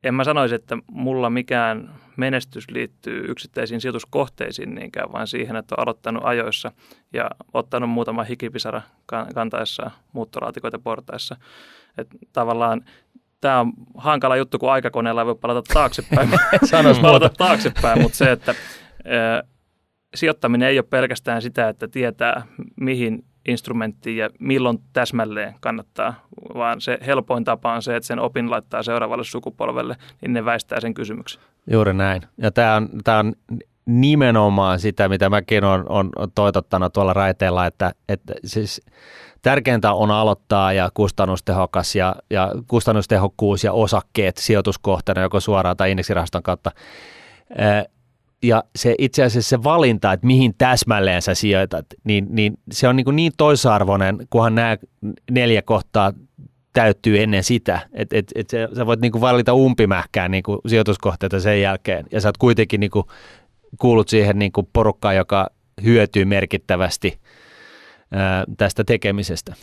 [0.03, 5.83] en mä sanoisi, että mulla mikään menestys liittyy yksittäisiin sijoituskohteisiin niinkään, vaan siihen, että on
[5.83, 6.71] aloittanut ajoissa
[7.13, 8.81] ja ottanut muutama hikipisara
[9.33, 11.35] kantaessa muuttolaatikoita portaissa.
[11.97, 12.85] Että tavallaan
[13.41, 16.30] tämä on hankala juttu, kun aikakoneella voi palata taaksepäin.
[16.63, 18.56] Sanois palata taaksepäin, mutta se, että
[19.06, 19.43] ö,
[20.15, 26.97] sijoittaminen ei ole pelkästään sitä, että tietää mihin instrumenttiin ja milloin täsmälleen kannattaa, vaan se
[27.06, 31.41] helpoin tapa on se, että sen opin laittaa seuraavalle sukupolvelle, niin ne väistää sen kysymyksen.
[31.71, 32.21] Juuri näin.
[32.38, 33.34] Ja tämä on, tämä on
[33.86, 38.82] nimenomaan sitä, mitä mäkin olen, on toitottanut tuolla raiteella, että, että siis
[39.41, 46.43] tärkeintä on aloittaa ja kustannustehokas ja, ja kustannustehokkuus ja osakkeet sijoituskohteena joko suoraan tai indeksirahaston
[46.43, 46.71] kautta.
[48.43, 52.95] Ja se itse asiassa se valinta, että mihin täsmälleen sä sijoitat, niin, niin se on
[52.95, 54.78] niin, kuin niin toisarvoinen, kunhan nämä
[55.32, 56.13] neljä kohtaa
[56.73, 57.80] täyttyy ennen sitä.
[57.93, 62.21] Että et, et sä voit niin kuin valita umpimähkään niin kuin sijoituskohteita sen jälkeen ja
[62.21, 63.06] sä oot kuitenkin niin kuin
[63.80, 65.49] kuulut siihen niin kuin porukkaan, joka
[65.84, 67.19] hyötyy merkittävästi
[68.11, 69.53] ää, tästä tekemisestä.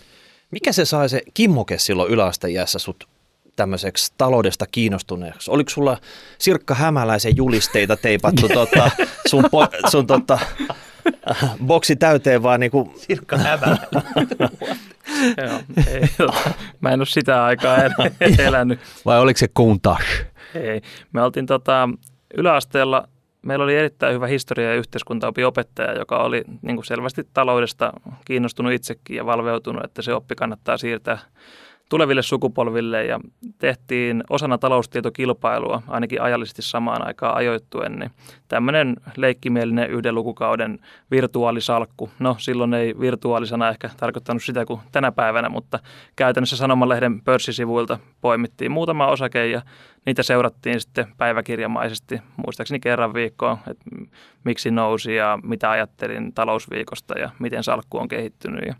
[0.51, 3.09] Mikä se sai se kimmoke silloin yläasteiässä sut
[3.57, 5.51] tämmöiseksi taloudesta kiinnostuneeksi?
[5.51, 5.99] Oliko sulla
[6.39, 8.91] Sirkka Hämäläisen julisteita teipattu tota,
[9.27, 10.39] sun, po, sun tota,
[11.67, 12.95] boksi täyteen vaan niinku...
[12.97, 13.89] Sirkka Hämäläinen.
[15.47, 16.03] Joo, ei,
[16.81, 17.77] mä en ole sitä aikaa
[18.39, 18.81] elänyt.
[19.05, 20.03] Vai oliko se kuntas?
[20.55, 20.81] Ei,
[21.13, 21.89] me oltiin tota,
[22.35, 23.09] yläasteella
[23.47, 27.93] meillä oli erittäin hyvä historia- ja yhteiskuntaopiopettaja, joka oli niin kuin selvästi taloudesta
[28.25, 31.19] kiinnostunut itsekin ja valveutunut, että se oppi kannattaa siirtää
[31.89, 33.21] tuleville sukupolville ja
[33.59, 38.11] tehtiin osana taloustietokilpailua ainakin ajallisesti samaan aikaan ajoittuen, niin
[38.49, 40.79] tämmöinen leikkimielinen yhden lukukauden
[41.11, 42.11] virtuaalisalkku.
[42.19, 45.79] No silloin ei virtuaalisena ehkä tarkoittanut sitä kuin tänä päivänä, mutta
[46.17, 49.63] käytännössä Sanomalehden pörssisivuilta poimittiin muutama osake ja
[50.07, 53.85] niitä seurattiin sitten päiväkirjamaisesti, muistaakseni kerran viikkoon, että
[54.45, 58.75] miksi nousi ja mitä ajattelin talousviikosta ja miten salkku on kehittynyt.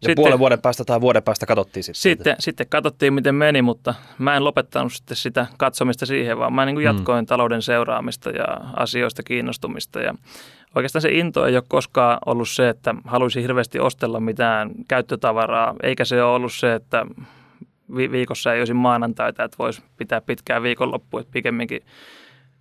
[0.00, 2.00] Sitten, puolen vuoden päästä tai vuoden päästä katsottiin sitten.
[2.00, 6.64] Sitten, sitten katsottiin, miten meni, mutta mä en lopettanut sitten sitä katsomista siihen, vaan mä
[6.64, 6.96] niin kuin mm.
[6.96, 7.26] jatkoin mm.
[7.26, 10.00] talouden seuraamista ja asioista kiinnostumista.
[10.00, 10.14] Ja
[10.74, 16.04] oikeastaan se into ei ole koskaan ollut se, että haluaisin hirveästi ostella mitään käyttötavaraa, eikä
[16.04, 17.06] se ole ollut se, että
[17.96, 21.82] viikossa ei olisi maanantaita, että voisi pitää pitkää viikonloppua, että pikemminkin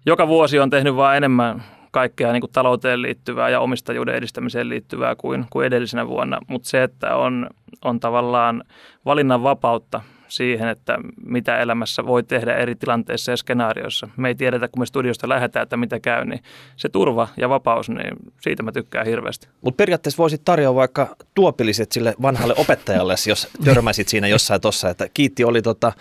[0.05, 5.15] joka vuosi on tehnyt vaan enemmän kaikkea niin kuin talouteen liittyvää ja omistajuuden edistämiseen liittyvää
[5.15, 7.49] kuin, kuin edellisenä vuonna, mutta se, että on,
[7.85, 8.63] on tavallaan
[9.05, 14.09] valinnan vapautta siihen, että mitä elämässä voi tehdä eri tilanteissa ja skenaarioissa.
[14.17, 16.43] Me ei tiedetä, kun me studiosta lähdetään, että mitä käy, niin
[16.75, 19.47] se turva ja vapaus, niin siitä mä tykkään hirveästi.
[19.61, 25.09] Mutta periaatteessa voisit tarjoa vaikka tuopilliset sille vanhalle opettajalle, jos törmäsit siinä jossain tossa, että
[25.13, 25.91] kiitti oli tota,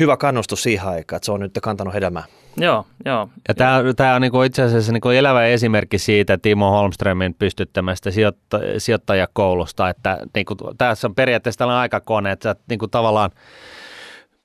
[0.00, 2.24] hyvä kannustus siihen aikaan, että se on nyt kantanut hedelmää.
[2.56, 3.28] Joo, joo.
[3.48, 8.58] Ja tämä, tämä on niinku itse asiassa niinku elävä esimerkki siitä Timo Holmströmin pystyttämästä sijoitta,
[8.78, 13.30] sijoittajakoulusta, että niinku, tässä on periaatteessa tällainen aikakone, että sä niinku tavallaan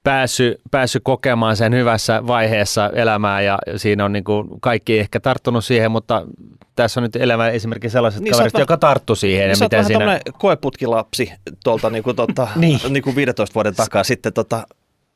[0.03, 5.91] päässyt, päässyt kokemaan sen hyvässä vaiheessa elämää ja siinä on niinku kaikki ehkä tarttunut siihen,
[5.91, 6.27] mutta
[6.75, 9.49] tässä on nyt elävä esimerkki sellaisesta niin, kaverista, joka tarttu siihen.
[9.49, 10.19] Niin ja miten siinä...
[10.37, 12.79] koeputkilapsi tuolta niinku, tota, niin.
[12.89, 14.67] niinku 15 vuoden takaa sitten tota,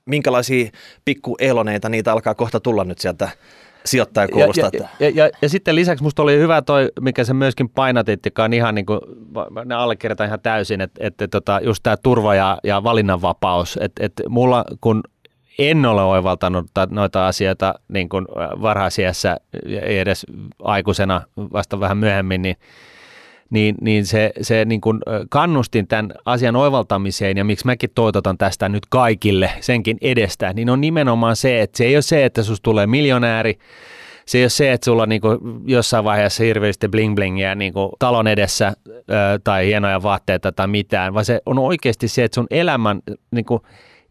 [0.10, 0.70] minkälaisia
[1.06, 3.30] pikkueloneita niitä alkaa kohta tulla nyt sieltä
[3.86, 4.70] sijoittajakoulusta.
[4.74, 8.26] Ja, ja, ja, ja, ja sitten lisäksi musta oli hyvä toi, mikä se myöskin painotit,
[8.26, 9.00] joka on ihan niin kuin,
[9.66, 14.24] ne allekirjoitan ihan täysin, että, että tota, just tämä turva ja, ja valinnanvapaus, että, että
[14.30, 15.04] mulla kun
[15.60, 18.26] en ole oivaltanut noita asioita niin kuin
[18.62, 19.38] varhaisiässä,
[19.82, 20.26] ei edes
[20.64, 22.56] aikuisena, vasta vähän myöhemmin, niin
[23.50, 28.70] niin, niin se, se niin kuin kannustin tämän asian oivaltamiseen ja miksi mäkin toitotan tästä
[28.70, 32.64] nyt kaikille senkin edestä, niin on nimenomaan se, että se ei ole se, että susta
[32.64, 33.60] tulee miljonääri,
[34.26, 35.22] se ei ole se, että sulla on niin
[35.66, 39.04] jossain vaiheessa hirveästi bling blingiä niin talon edessä ö,
[39.44, 43.00] tai hienoja vaatteita tai mitään, vaan se on oikeasti se, että sun elämän,
[43.32, 43.62] niin kuin,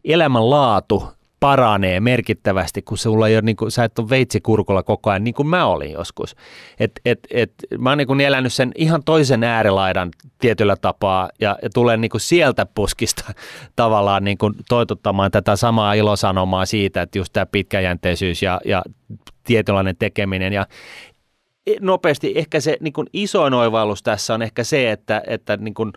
[0.05, 5.23] elämänlaatu paranee merkittävästi, kun sulla ei ole, niin kuin, sä et ole veitsikurkulla koko ajan,
[5.23, 6.35] niin kuin mä olin joskus.
[6.79, 11.69] Et, et, et, mä oon niin elänyt sen ihan toisen äärilaidan tietyllä tapaa ja, ja
[11.69, 13.33] tulen niin kuin sieltä puskista
[13.75, 18.83] tavallaan niin kuin toitottamaan tätä samaa ilosanomaa siitä, että just tämä pitkäjänteisyys ja, ja
[19.43, 20.67] tietynlainen tekeminen ja
[21.81, 25.93] nopeasti ehkä se niin kuin isoin oivallus tässä on ehkä se, että, että niin kuin,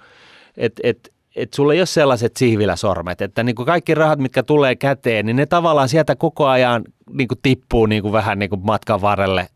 [0.57, 2.33] et, et, että sulla ei ole sellaiset
[2.75, 6.85] sormet, että niin kuin kaikki rahat, mitkä tulee käteen, niin ne tavallaan sieltä koko ajan
[7.11, 9.47] niin kuin tippuu niin kuin vähän niin kuin matkan varrelle,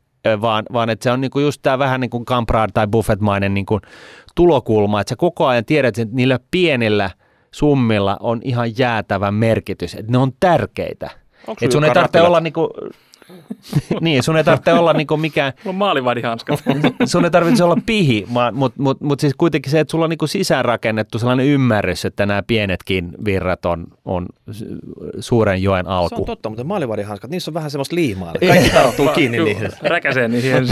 [0.40, 3.54] vaan, vaan että se on niin kuin just tämä vähän niin kuin Camprad tai Buffettmainen
[3.54, 3.80] niin kuin
[4.34, 7.10] tulokulma, että sä koko ajan tiedät, että niillä pienillä
[7.50, 11.10] summilla on ihan jäätävä merkitys, että ne on tärkeitä.
[11.48, 12.70] Että sun ei tarvitse olla niinku
[14.00, 15.52] niin, sun ei tarvitse olla niinku mikään...
[15.56, 16.62] Mulla on maalivadihanskat.
[17.04, 20.26] sun ei tarvitse olla pihi, mutta mut, mut siis kuitenkin se, että sulla on niinku
[20.26, 24.26] sisäänrakennettu sellainen ymmärrys, että nämä pienetkin virrat on, on
[25.20, 26.08] suuren joen alku.
[26.08, 28.32] Se on totta, mutta maalivadihanskat, niissä on vähän semmoista liimaa.
[28.46, 29.70] Kaikki tarttuu kiinni niihin.
[29.82, 30.68] Räkäseen niihin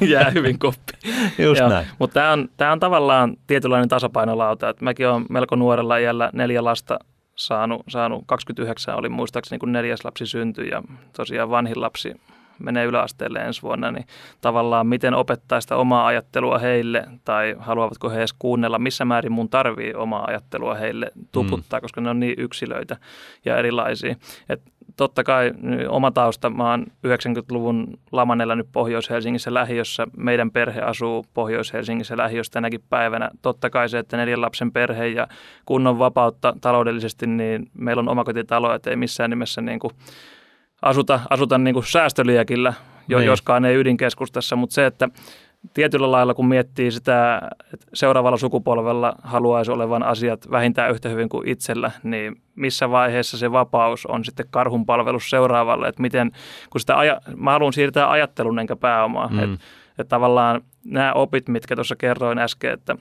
[0.00, 0.92] jää hyvin koppi.
[1.38, 1.86] Just Joo, näin.
[1.98, 4.68] Mutta tämä on, tää on tavallaan tietynlainen tasapainolauta.
[4.68, 6.98] Et mäkin olen melko nuorella iällä neljä lasta
[7.38, 12.14] saanut, saanut 29, oli muistaakseni kun neljäs lapsi syntyi ja tosiaan vanhin lapsi
[12.58, 14.06] menee yläasteelle ensi vuonna, niin
[14.40, 19.48] tavallaan miten opettaa sitä omaa ajattelua heille tai haluavatko he edes kuunnella, missä määrin mun
[19.48, 21.82] tarvii omaa ajattelua heille tuputtaa, mm.
[21.82, 22.96] koska ne on niin yksilöitä
[23.44, 24.16] ja erilaisia.
[24.48, 24.62] Et
[24.98, 25.52] totta kai
[25.88, 32.80] oma tausta, mä oon 90-luvun laman elänyt Pohjois-Helsingissä lähiössä, meidän perhe asuu Pohjois-Helsingissä lähiössä tänäkin
[32.90, 33.30] päivänä.
[33.42, 35.28] Totta kai se, että neljän lapsen perhe ja
[35.66, 39.92] kunnon vapautta taloudellisesti, niin meillä on omakotitalo, että ei missään nimessä niin kuin
[40.82, 42.72] asuta, asuta niin kuin säästöliäkillä,
[43.08, 43.26] jo, niin.
[43.26, 45.08] joskaan ei ydinkeskustassa, mutta se, että
[45.74, 47.42] tietyllä lailla kun miettii sitä,
[47.74, 53.52] että seuraavalla sukupolvella haluaisi olevan asiat vähintään yhtä hyvin kuin itsellä, niin missä vaiheessa se
[53.52, 56.30] vapaus on sitten karhun palvelus seuraavalle, että miten,
[56.70, 59.38] kun sitä aja, mä haluan siirtää ajattelun enkä pääomaa, mm.
[59.38, 62.96] että, että tavallaan nämä opit, mitkä tuossa kerroin äsken, että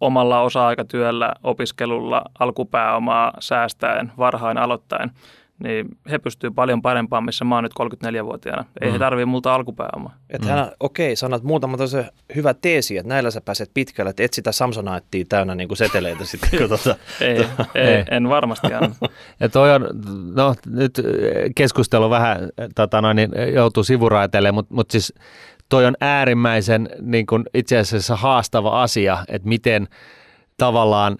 [0.00, 5.10] omalla osa-aikatyöllä, opiskelulla, alkupääomaa säästäen, varhain aloittaen–
[5.62, 8.64] niin he pystyvät paljon parempaan, missä mä oon nyt 34-vuotiaana.
[8.80, 8.92] Ei mm.
[8.92, 10.16] he tarvii multa alkupääomaa.
[10.30, 10.52] Että mm.
[10.52, 11.96] hän, okei, okay, sanat muutama tosi
[12.34, 16.24] hyvä teesi, että näillä sä pääset pitkälle, että et sitä Samsonaittia täynnä niin kuin seteleitä
[16.24, 16.50] sitten.
[16.50, 18.94] Kun tuota, ei, ei, en varmasti anna.
[19.40, 19.88] ja toi on,
[20.34, 21.00] no nyt
[21.56, 25.14] keskustelu vähän tota noin, niin joutuu sivuraiteille, mutta mut siis
[25.68, 29.88] toi on äärimmäisen niin kuin itse asiassa haastava asia, että miten–
[30.60, 31.18] tavallaan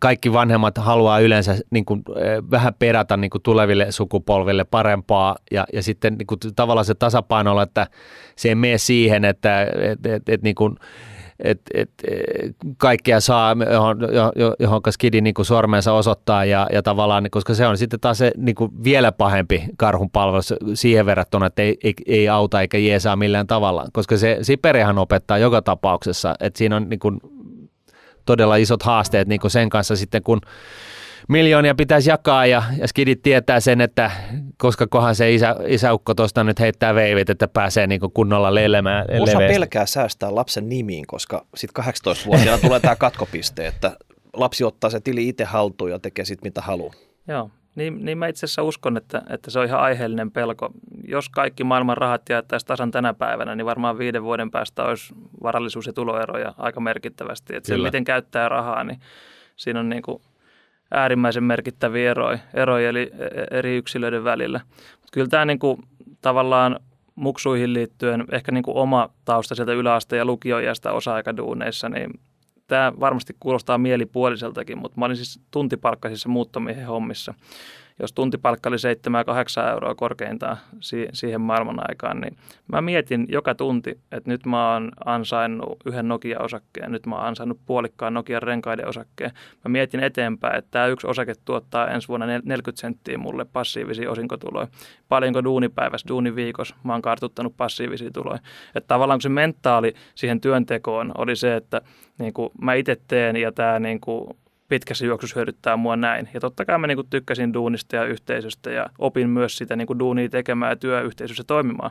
[0.00, 2.02] kaikki vanhemmat haluaa yleensä niin kuin,
[2.50, 7.62] vähän perätä niin kuin tuleville sukupolville parempaa ja, ja sitten niin kuin, tavallaan se tasapaino
[7.62, 7.86] että
[8.36, 10.76] se ei mene siihen, että et, et, et, niin kuin,
[11.38, 11.90] et, et,
[12.78, 13.98] kaikkea saa, johon,
[14.58, 18.32] johon skidi niin kuin sormensa osoittaa ja, ja tavallaan, koska se on sitten taas se
[18.36, 23.16] niin kuin vielä pahempi karhun palvelus siihen verrattuna, että ei, ei, ei auta eikä jeesaa
[23.16, 27.20] millään tavalla, koska se Siperihan opettaa joka tapauksessa, että siinä on niin kuin
[28.26, 30.40] todella isot haasteet niin kuin sen kanssa sitten, kun
[31.28, 34.10] miljoonia pitäisi jakaa ja, ja skidit tietää sen, että
[34.58, 39.06] koska kohan se isä, isäukko tuosta nyt heittää veivit, että pääsee niin kunnolla lelemään.
[39.20, 43.96] Osa pelkää säästää lapsen nimiin, koska sitten 18-vuotiaana tulee tämä katkopiste, että
[44.34, 46.94] lapsi ottaa se tili itse haltuun ja tekee sitten mitä haluaa.
[47.28, 50.70] Joo, niin, niin mä itse asiassa uskon, että, että se on ihan aiheellinen pelko.
[51.04, 55.86] Jos kaikki maailman rahat jaettaisiin tasan tänä päivänä, niin varmaan viiden vuoden päästä olisi varallisuus-
[55.86, 57.56] ja tuloeroja aika merkittävästi.
[57.56, 59.00] Että se, miten käyttää rahaa, niin
[59.56, 60.22] siinä on niin kuin
[60.90, 64.60] äärimmäisen merkittäviä eroja, eroja eli e, eri yksilöiden välillä.
[64.90, 65.78] Mutta kyllä tämä niin kuin,
[66.20, 66.80] tavallaan
[67.14, 72.10] muksuihin liittyen ehkä niin kuin oma tausta sieltä yläaste- ja lukioijasta osa-aikaduuneissa, niin
[72.66, 77.34] tämä varmasti kuulostaa mielipuoliseltakin, mutta mä olin siis tuntipalkkaisissa muuttomiehen hommissa
[78.02, 78.76] jos tuntipalkka oli
[79.68, 80.56] 7-8 euroa korkeintaan
[81.12, 82.36] siihen maailman aikaan, niin
[82.72, 87.60] mä mietin joka tunti, että nyt mä oon ansainnut yhden Nokia-osakkeen, nyt mä oon ansainnut
[87.66, 89.30] puolikkaan Nokian renkaiden osakkeen.
[89.64, 94.68] Mä mietin eteenpäin, että tämä yksi osake tuottaa ensi vuonna 40 senttiä mulle passiivisia osinkotuloja.
[95.08, 98.38] Paljonko duunipäivässä, duuniviikossa mä oon kartuttanut passiivisia tuloja.
[98.74, 101.80] Että tavallaan kun se mentaali siihen työntekoon oli se, että
[102.18, 104.36] niin kuin mä itse teen ja tämä niin kuin
[104.68, 106.28] pitkässä juoksussa hyödyttää mua näin.
[106.34, 109.86] Ja totta kai mä niin kuin tykkäsin duunista ja yhteisöstä ja opin myös sitä niin
[109.86, 111.90] kuin duunia tekemään ja työyhteisössä toimimaan.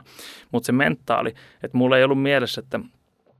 [0.52, 2.80] Mutta se mentaali, että mulla ei ollut mielessä, että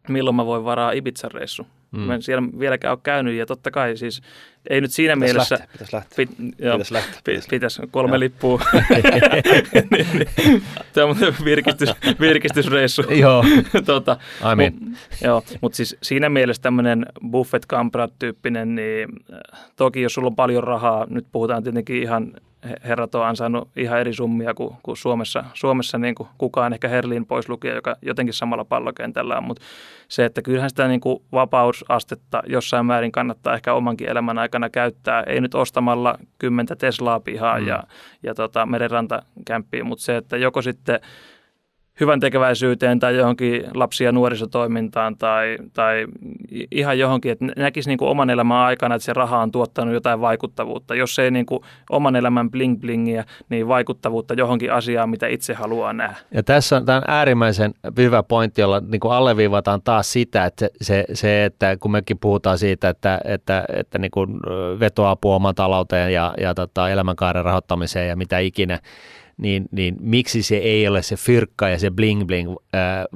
[0.09, 1.67] milloin mä voin varaa Ibiza-reissu.
[1.93, 2.01] Mm.
[2.01, 4.23] Mä en siellä vieläkään ole käynyt ja totta kai siis
[4.71, 5.55] ei nyt siinä pitäisi mielessä...
[5.55, 6.17] Lähteä, pitäisi lähteä.
[6.17, 7.21] Pit, joo, pitäisi lähteä.
[7.25, 8.21] Pitäisi, pitäisi kolme joo.
[8.21, 8.61] lippua.
[9.91, 10.63] niin, niin.
[10.93, 11.89] Tämä on virkistys,
[12.21, 13.03] virkistysreissu.
[13.03, 13.45] joo,
[13.85, 14.17] tota,
[14.53, 14.73] I mean.
[14.81, 17.67] Mut, joo, mutta siis siinä mielessä tämmöinen buffet
[18.19, 19.09] tyyppinen niin
[19.77, 22.33] toki jos sulla on paljon rahaa, nyt puhutaan tietenkin ihan
[22.85, 27.27] herrat on ansainnut ihan eri summia kuin, kuin Suomessa, Suomessa niin kuin kukaan ehkä Herliin
[27.27, 29.63] pois lukija, joka jotenkin samalla pallokentällä on, mutta
[30.09, 35.23] se, että kyllähän sitä niin kuin vapausastetta jossain määrin kannattaa ehkä omankin elämän aikana käyttää,
[35.23, 37.67] ei nyt ostamalla kymmentä Teslaa pihaa mm.
[37.67, 37.83] ja,
[38.23, 41.01] ja tota, merenrantakämppiä, mutta se, että joko sitten–
[42.01, 46.07] hyvän tekeväisyyteen tai johonkin lapsia ja nuorisotoimintaan tai, tai
[46.71, 50.21] ihan johonkin, että näkisi niin kuin oman elämän aikana, että se raha on tuottanut jotain
[50.21, 50.95] vaikuttavuutta.
[50.95, 55.93] Jos ei niin kuin oman elämän bling blingiä, niin vaikuttavuutta johonkin asiaan, mitä itse haluaa
[55.93, 56.17] nähdä.
[56.35, 61.05] Ja tässä on, tämä äärimmäisen hyvä pointti, jolla niin kuin alleviivataan taas sitä, että se,
[61.13, 64.41] se, että kun mekin puhutaan siitä, että, että, että niin kuin
[64.81, 68.79] vetoapua oman talouteen ja, ja tota, elämänkaaren rahoittamiseen ja mitä ikinä,
[69.37, 72.55] niin, niin miksi se ei ole se fyrkka ja se bling bling,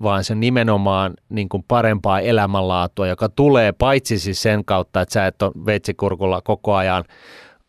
[0.03, 5.27] vaan se nimenomaan niin kuin parempaa elämänlaatua, joka tulee paitsi siis sen kautta, että sä
[5.27, 7.05] et ole veitsikurkulla koko ajan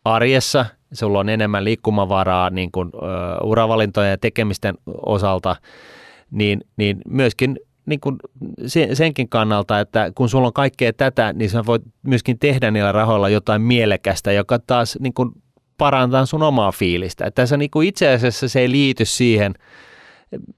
[0.04, 4.74] arjessa, sulla on enemmän liikkumavaraa niin kuin, uh, uravalintojen ja tekemisten
[5.06, 5.56] osalta,
[6.30, 8.16] niin, niin myöskin niin kuin
[8.92, 13.28] senkin kannalta, että kun sulla on kaikkea tätä, niin sä voit myöskin tehdä niillä rahoilla
[13.28, 15.30] jotain mielekästä, joka taas niin kuin
[15.78, 17.26] parantaa sun omaa fiilistä.
[17.26, 19.54] Että tässä niin kuin itse asiassa se ei liity siihen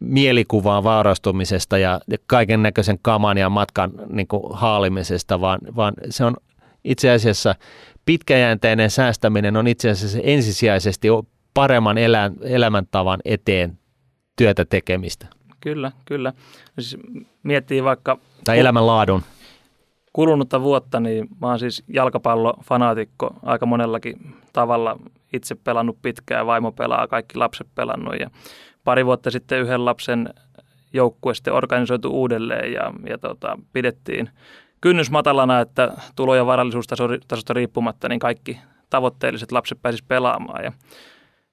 [0.01, 6.37] mielikuvaan vaurastumisesta ja kaiken näköisen kaman ja matkan niin kuin haalimisesta, vaan, vaan se on
[6.85, 7.55] itse asiassa
[8.05, 11.09] pitkäjänteinen säästäminen on itse asiassa ensisijaisesti
[11.55, 13.79] paremman elän, elämäntavan eteen
[14.37, 15.27] työtä tekemistä.
[15.61, 16.33] Kyllä, kyllä.
[16.79, 16.97] Siis
[17.43, 18.18] miettii vaikka...
[18.45, 19.23] Tai elämänlaadun.
[20.13, 24.99] Kulunutta vuotta, niin mä oon siis jalkapallofanaatikko aika monellakin tavalla
[25.33, 28.31] itse pelannut pitkään, vaimo pelaa, kaikki lapset pelannut ja
[28.85, 30.35] pari vuotta sitten yhden lapsen
[30.93, 34.31] joukkue sitten organisoitu uudelleen ja, ja tota, pidettiin
[34.81, 38.59] kynnys matalana, että tulo- ja varallisuustasosta riippumatta, niin kaikki
[38.91, 40.65] tavoitteelliset lapset pääsisivät pelaamaan.
[40.65, 40.73] Ja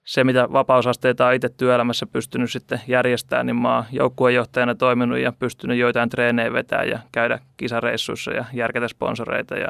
[0.07, 5.31] se, mitä vapausasteita on itse työelämässä pystynyt sitten järjestämään, niin mä oon joukkueenjohtajana toiminut ja
[5.31, 9.67] pystynyt joitain treenejä vetää ja käydä kisareissuissa ja järkätä sponsoreita ja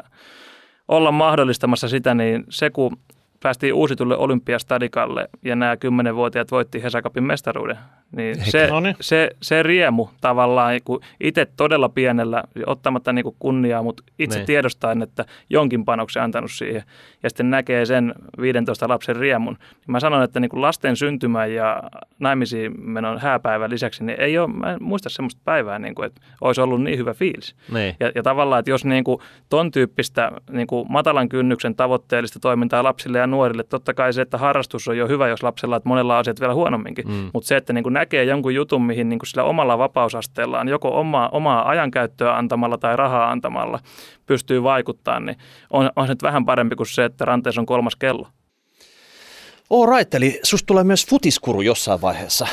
[0.88, 2.98] olla mahdollistamassa sitä, niin se kun
[3.42, 7.78] päästiin uusitulle olympiastadikalle ja nämä kymmenenvuotiaat voitti Hesakapin mestaruuden,
[8.16, 8.96] niin se, no niin.
[9.00, 14.46] se, se riemu tavallaan, kun itse todella pienellä, ottamatta niin kunniaa, mutta itse niin.
[14.46, 16.82] tiedostaen, että jonkin panoksen antanut siihen
[17.22, 19.56] ja sitten näkee sen 15 lapsen riemun.
[19.60, 21.82] Niin mä sanon, että niin lasten syntymä ja
[22.18, 26.20] naimisiin menon hääpäivän lisäksi, niin ei ole, mä en muista semmoista päivää, niin kuin, että
[26.40, 27.54] olisi ollut niin hyvä fiilis.
[27.72, 27.96] Niin.
[28.00, 32.84] Ja, ja tavallaan, että jos niin kuin ton tyyppistä niin kuin matalan kynnyksen tavoitteellista toimintaa
[32.84, 36.18] lapsille ja nuorille, totta kai se, että harrastus on jo hyvä, jos lapsella on monella
[36.18, 37.30] asiat vielä huonomminkin, mm.
[37.32, 41.00] mutta se, että niin kuin näkee jonkun jutun, mihin niin kuin sillä omalla vapausasteellaan, joko
[41.00, 43.80] omaa, omaa ajankäyttöä antamalla tai rahaa antamalla
[44.26, 45.36] pystyy vaikuttamaan, niin
[45.70, 48.28] on, on se nyt vähän parempi kuin se, että ranteessa on kolmas kello.
[49.70, 52.46] All right, eli susta tulee myös futiskuru jossain vaiheessa.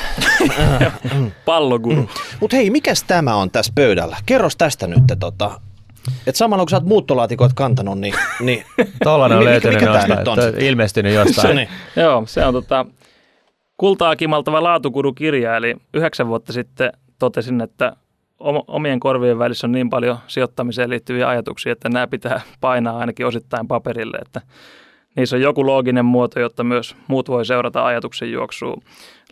[1.45, 2.01] Pallokuru.
[2.01, 2.07] Mm.
[2.39, 4.17] Mutta hei, mikäs tämä on tässä pöydällä?
[4.25, 5.03] Kerros tästä nyt.
[5.19, 5.61] Tota,
[6.27, 8.13] et samalla kun sä oot muuttolaatikot kantanut, niin...
[8.39, 8.63] niin
[9.03, 11.55] Tuollainen on löytynyt jostain, ilmestynyt jostain.
[11.55, 11.69] niin.
[11.95, 12.85] Joo, se on tota,
[13.77, 17.95] kultaa kimaltava laatukuru-kirja, eli yhdeksän vuotta sitten totesin, että
[18.67, 23.67] omien korvien välissä on niin paljon sijoittamiseen liittyviä ajatuksia, että nämä pitää painaa ainakin osittain
[23.67, 24.41] paperille, että
[25.15, 28.77] niissä on joku looginen muoto, jotta myös muut voi seurata ajatuksen juoksua.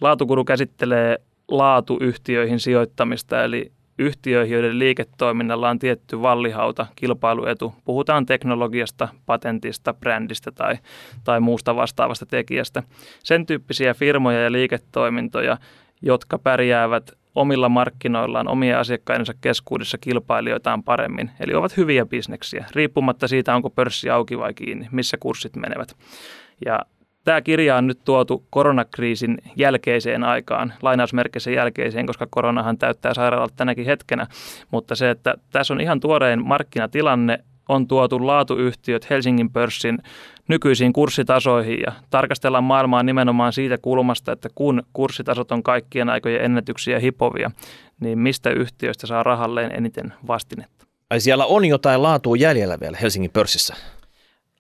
[0.01, 1.17] Laatukuru käsittelee
[1.47, 7.73] laatuyhtiöihin sijoittamista, eli yhtiöihin, joiden liiketoiminnalla on tietty vallihauta, kilpailuetu.
[7.85, 10.77] Puhutaan teknologiasta, patentista, brändistä tai,
[11.23, 12.83] tai muusta vastaavasta tekijästä.
[13.23, 15.57] Sen tyyppisiä firmoja ja liiketoimintoja,
[16.01, 21.31] jotka pärjäävät omilla markkinoillaan omien asiakkaidensa keskuudessa kilpailijoitaan paremmin.
[21.39, 25.95] Eli ovat hyviä bisneksiä, riippumatta siitä, onko pörssi auki vai kiinni, missä kurssit menevät.
[26.65, 26.79] Ja
[27.23, 33.85] Tämä kirja on nyt tuotu koronakriisin jälkeiseen aikaan, lainausmerkissä jälkeiseen, koska koronahan täyttää sairaalat tänäkin
[33.85, 34.27] hetkenä.
[34.71, 39.99] Mutta se, että tässä on ihan tuorein markkinatilanne, on tuotu laatuyhtiöt Helsingin pörssin
[40.47, 46.99] nykyisiin kurssitasoihin ja tarkastellaan maailmaa nimenomaan siitä kulmasta, että kun kurssitasot on kaikkien aikojen ennätyksiä
[46.99, 47.51] hipovia,
[47.99, 50.85] niin mistä yhtiöistä saa rahalleen eniten vastinetta?
[51.09, 53.75] Ai siellä on jotain laatua jäljellä vielä Helsingin pörssissä?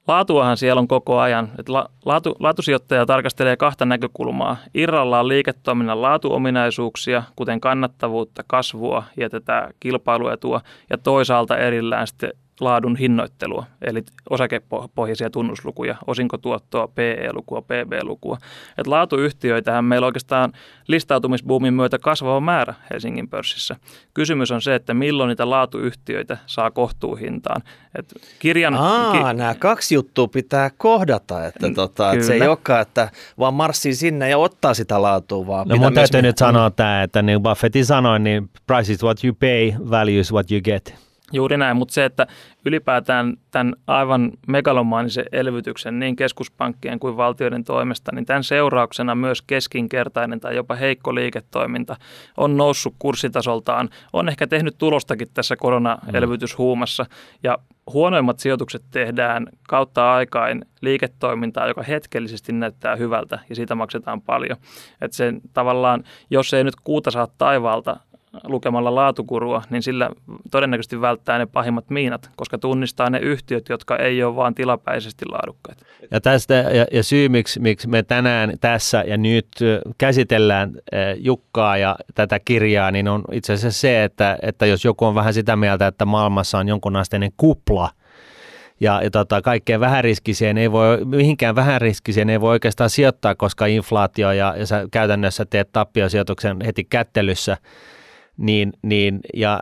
[0.07, 1.51] Laatuahan siellä on koko ajan.
[1.67, 4.57] la, laatu, laatusijoittaja tarkastelee kahta näkökulmaa.
[4.73, 13.65] Irrallaan liiketoiminnan laatuominaisuuksia, kuten kannattavuutta, kasvua ja tätä kilpailuetua, ja toisaalta erillään sitten laadun hinnoittelua,
[13.81, 18.37] eli osakepohjaisia tunnuslukuja, osinkotuottoa, PE-lukua, PB-lukua.
[18.77, 20.53] Et laatuyhtiöitähän meillä oikeastaan
[20.87, 23.75] listautumisbuumin myötä kasvava määrä Helsingin pörssissä.
[24.13, 27.61] Kysymys on se, että milloin niitä laatuyhtiöitä saa kohtuuhintaan.
[27.99, 32.81] Et kirjan, Aa, ki- nämä kaksi juttua pitää kohdata, että, tota, että se ei olekaan,
[32.81, 37.03] että vaan marssii sinne ja ottaa sitä laatua, vaan No mun täytyy nyt sanoa tämä,
[37.03, 41.12] että niin Buffettin sanoi, niin price is what you pay, value is what you get.
[41.33, 42.27] Juuri näin, mutta se, että
[42.65, 50.39] ylipäätään tämän aivan megalomaanisen elvytyksen niin keskuspankkien kuin valtioiden toimesta, niin tämän seurauksena myös keskinkertainen
[50.39, 51.95] tai jopa heikko liiketoiminta
[52.37, 57.05] on noussut kurssitasoltaan, on ehkä tehnyt tulostakin tässä koronaelvytyshuumassa
[57.43, 57.57] ja
[57.93, 64.57] huonoimmat sijoitukset tehdään kautta aikain liiketoimintaa, joka hetkellisesti näyttää hyvältä ja siitä maksetaan paljon.
[65.01, 67.97] Että sen tavallaan, jos ei nyt kuuta saa taivaalta
[68.43, 70.09] lukemalla laatukurua, niin sillä
[70.51, 75.85] todennäköisesti välttää ne pahimmat miinat, koska tunnistaa ne yhtiöt, jotka ei ole vain tilapäisesti laadukkaita.
[76.11, 79.47] Ja, tästä, ja, ja syy, miksi, miksi me tänään tässä ja nyt
[79.97, 80.73] käsitellään
[81.17, 85.33] Jukkaa ja tätä kirjaa, niin on itse asiassa se, että, että jos joku on vähän
[85.33, 87.89] sitä mieltä, että maailmassa on jonkunasteinen kupla,
[88.79, 94.31] ja, ja tota, kaikkeen vähäriskiseen ei voi, mihinkään vähäriskiseen ei voi oikeastaan sijoittaa, koska inflaatio
[94.31, 97.57] ja, ja sä käytännössä teet tappiosijoituksen heti kättelyssä,
[98.37, 99.59] niin, niin, ja,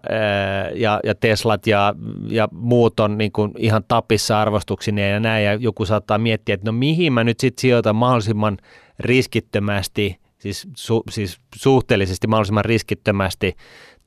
[0.76, 1.96] ja, ja Teslat ja,
[2.28, 6.72] ja muut on niin kuin ihan tapissa arvostuksineen ja näin, ja joku saattaa miettiä, että
[6.72, 8.58] no mihin mä nyt sitten sijoitan mahdollisimman
[9.00, 13.56] riskittömästi, siis, su, siis suhteellisesti mahdollisimman riskittömästi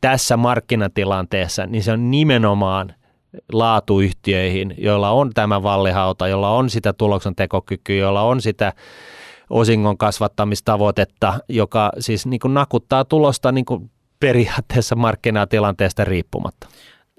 [0.01, 2.95] tässä markkinatilanteessa, niin se on nimenomaan
[3.53, 8.73] laatuyhtiöihin, joilla on tämä vallihauta, jolla on sitä tuloksen tekokykyä, jolla on sitä
[9.51, 13.91] osingon kasvattamistavoitetta, joka siis niin kuin nakuttaa tulosta niin kuin
[14.25, 16.69] periaatteessa markkinatilanteesta riippumatta.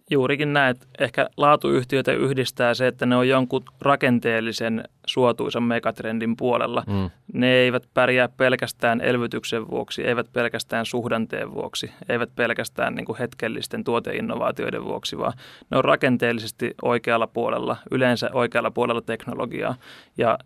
[0.10, 6.84] Juurikin näin, että ehkä laatuyhtiöitä yhdistää se, että ne on jonkun rakenteellisen suotuisan megatrendin puolella.
[6.88, 7.10] Mm.
[7.34, 13.84] Ne eivät pärjää pelkästään elvytyksen vuoksi, eivät pelkästään suhdanteen vuoksi, eivät pelkästään niin kuin hetkellisten
[13.84, 15.34] tuoteinnovaatioiden vuoksi, vaan
[15.72, 19.76] ne on rakenteellisesti oikealla puolella, yleensä oikealla puolella teknologiaa.
[20.18, 20.38] Ja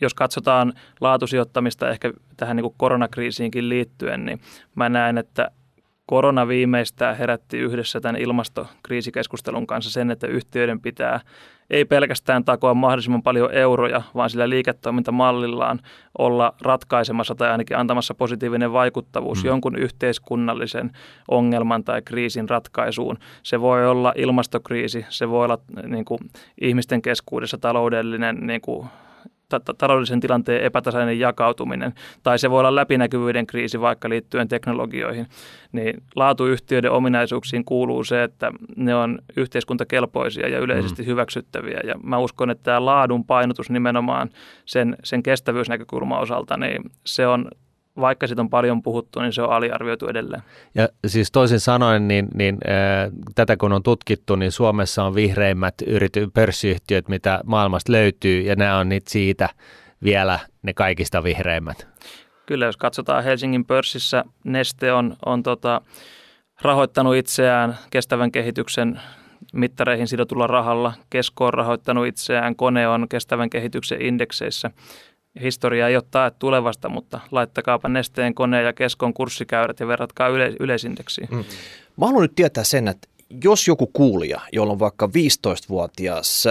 [0.00, 4.40] jos katsotaan laatusijoittamista ehkä tähän niin kuin koronakriisiinkin liittyen, niin
[4.74, 5.50] mä näen, että
[6.06, 11.20] korona viimeistään herätti yhdessä tämän ilmastokriisikeskustelun kanssa sen, että yhtiöiden pitää
[11.70, 15.80] ei pelkästään takoa mahdollisimman paljon euroja, vaan sillä liiketoimintamallillaan
[16.18, 19.48] olla ratkaisemassa tai ainakin antamassa positiivinen vaikuttavuus mm.
[19.48, 20.90] jonkun yhteiskunnallisen
[21.28, 23.18] ongelman tai kriisin ratkaisuun.
[23.42, 26.20] Se voi olla ilmastokriisi, se voi olla niin kuin,
[26.60, 28.86] ihmisten keskuudessa taloudellinen niin kuin,
[29.78, 35.26] taloudellisen tilanteen epätasainen jakautuminen, tai se voi olla läpinäkyvyyden kriisi vaikka liittyen teknologioihin,
[35.72, 41.06] niin laatuyhtiöiden ominaisuuksiin kuuluu se, että ne on yhteiskuntakelpoisia ja yleisesti mm.
[41.06, 41.80] hyväksyttäviä.
[41.84, 44.30] Ja mä uskon, että tämä laadun painotus nimenomaan
[44.64, 47.48] sen, sen kestävyysnäkökulman osalta, niin se on
[48.00, 50.42] vaikka siitä on paljon puhuttu, niin se on aliarvioitu edelleen.
[50.74, 55.74] Ja siis toisin sanoen, niin, niin äh, tätä kun on tutkittu, niin Suomessa on vihreimmät
[55.86, 59.48] yrity, pörssiyhtiöt, mitä maailmasta löytyy, ja nämä on nyt siitä
[60.04, 61.88] vielä ne kaikista vihreimmät.
[62.46, 65.80] Kyllä, jos katsotaan Helsingin pörssissä, Neste on, on tota,
[66.62, 69.00] rahoittanut itseään kestävän kehityksen
[69.52, 70.92] mittareihin sidotulla rahalla.
[71.10, 74.70] Kesko on rahoittanut itseään, Kone on kestävän kehityksen indekseissä
[75.42, 80.52] historia ei ole tae tulevasta, mutta laittakaapa nesteen koneen ja keskon kurssikäyrät ja verratkaa yle,
[80.60, 81.28] yleisindeksiin.
[81.30, 81.44] Mm.
[81.96, 83.08] Mä haluan nyt tietää sen, että
[83.44, 86.44] jos joku kuulija, jolla on vaikka 15-vuotias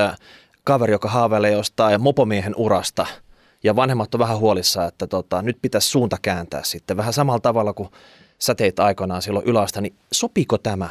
[0.63, 3.05] kaveri, joka haaveilee jostain mopomiehen urasta–
[3.65, 7.73] ja vanhemmat on vähän huolissa, että tota, nyt pitäisi suunta kääntää sitten vähän samalla tavalla
[7.73, 7.89] kuin
[8.39, 10.89] sä teit aikanaan silloin ylästä, niin sopiiko tämä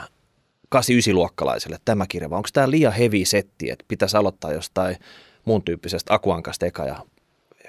[0.76, 4.96] 8-9-luokkalaiselle tämä kirja vai onko tämä liian heavy setti, että pitäisi aloittaa jostain
[5.44, 6.96] muun tyyppisestä akuankasta eka ja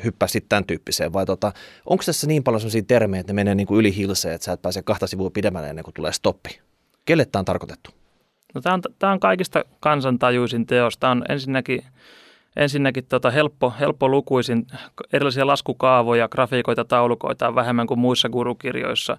[0.04, 1.52] hyppää sitten tämän tyyppiseen vai tota,
[1.86, 4.52] onko tässä niin paljon sellaisia termejä, että ne menee niin kuin yli hilseen, että sä
[4.52, 6.60] et pääse kahta sivua pidemmälle ennen kuin tulee stoppi?
[7.06, 7.90] Kelle tämä on tarkoitettu?
[8.56, 10.98] No, tämä, on, tämä on kaikista kansantajuisin teos.
[10.98, 11.84] Tämä on ensinnäkin
[12.56, 14.68] ensinnäkin tota helppo, helppo lukuisin
[15.14, 19.18] erilaisia laskukaavoja, grafiikoita, taulukoita on vähemmän kuin muissa gurukirjoissa.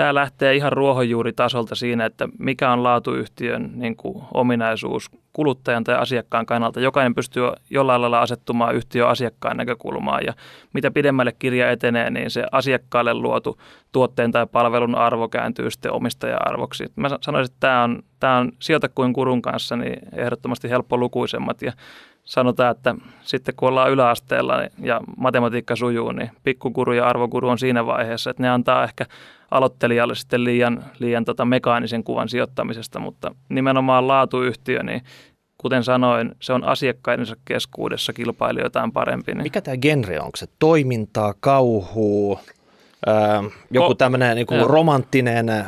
[0.00, 6.46] Tämä lähtee ihan ruohonjuuritasolta siinä, että mikä on laatuyhtiön niin kuin, ominaisuus kuluttajan tai asiakkaan
[6.46, 6.80] kannalta.
[6.80, 10.32] Jokainen pystyy jollain lailla asettumaan yhtiön asiakkaan näkökulmaan ja
[10.72, 13.60] mitä pidemmälle kirja etenee, niin se asiakkaalle luotu
[13.92, 16.92] tuotteen tai palvelun arvo kääntyy sitten omistaja-arvoksi.
[16.96, 21.62] Mä sanoisin, että tämä on, tämä on sieltä kuin kurun kanssa niin ehdottomasti helppo lukuisemmat
[21.62, 21.72] ja
[22.24, 27.86] sanotaan, että sitten kun ollaan yläasteella ja matematiikka sujuu, niin pikkukuru ja arvokuru on siinä
[27.86, 29.06] vaiheessa, että ne antaa ehkä
[29.50, 35.02] aloittelijalle sitten liian, liian tota mekaanisen kuvan sijoittamisesta, mutta nimenomaan laatuyhtiö, niin
[35.58, 39.32] kuten sanoin, se on asiakkaidensa keskuudessa kilpailijoitaan parempi.
[39.34, 39.42] Niin.
[39.42, 40.24] Mikä tämä genre on?
[40.24, 42.40] Onko se toimintaa, kauhuu,
[43.06, 45.64] ää, joku tämmöinen niin romanttinen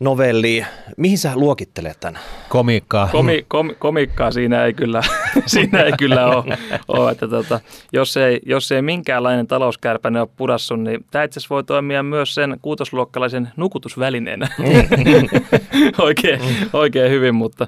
[0.00, 0.64] novelli.
[0.96, 2.20] Mihin sä luokittelet tämän?
[2.48, 3.08] Komiikkaa.
[3.12, 5.00] Komi, kom, komiikkaa siinä ei kyllä,
[5.46, 6.58] siinä ei kyllä ole.
[6.88, 7.60] ole että tota,
[7.92, 12.34] jos, ei, jos ei minkäänlainen talouskärpäne ole pudassu, niin tämä itse asiassa voi toimia myös
[12.34, 14.48] sen kuutosluokkalaisen nukutusvälineenä.
[15.98, 16.40] oikein,
[16.72, 17.66] oikein hyvin, mutta,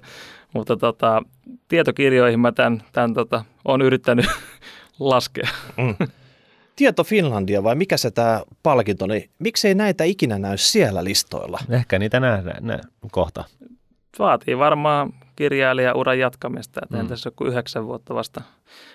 [0.54, 1.22] mutta tota,
[1.68, 4.26] tietokirjoihin mä tämän, tämän tota, olen yrittänyt
[5.00, 5.48] laskea.
[6.78, 11.58] Tieto Finlandia vai mikä se tämä palkinto, niin miksei näitä ikinä näy siellä listoilla?
[11.70, 13.44] Ehkä niitä nähdään nä, kohta.
[14.18, 17.08] Vaatii varmaan kirjailijauran jatkamista, että mm.
[17.08, 18.40] tässä kuin yhdeksän vuotta vasta.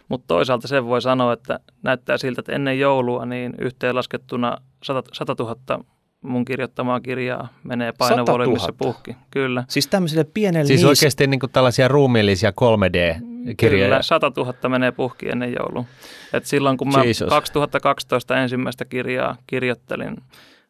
[0.10, 5.36] Mutta toisaalta sen voi sanoa, että näyttää siltä, että ennen joulua niin yhteenlaskettuna 100, 100
[5.40, 5.84] 000
[6.22, 9.16] mun kirjoittamaa kirjaa menee painovolyymissa puhki.
[9.32, 9.64] Kyllä.
[9.68, 10.90] Siis tämmöiselle pienelle Siis niis...
[10.90, 12.52] oikeasti niin kuin tällaisia ruumiillisia
[13.48, 13.86] 3D-kirjoja.
[13.86, 15.86] Kyllä, 100 000 menee puhki ennen joulua.
[16.34, 17.30] Et silloin kun mä Jesus.
[17.30, 20.18] 2012 ensimmäistä kirjaa kirjoittelin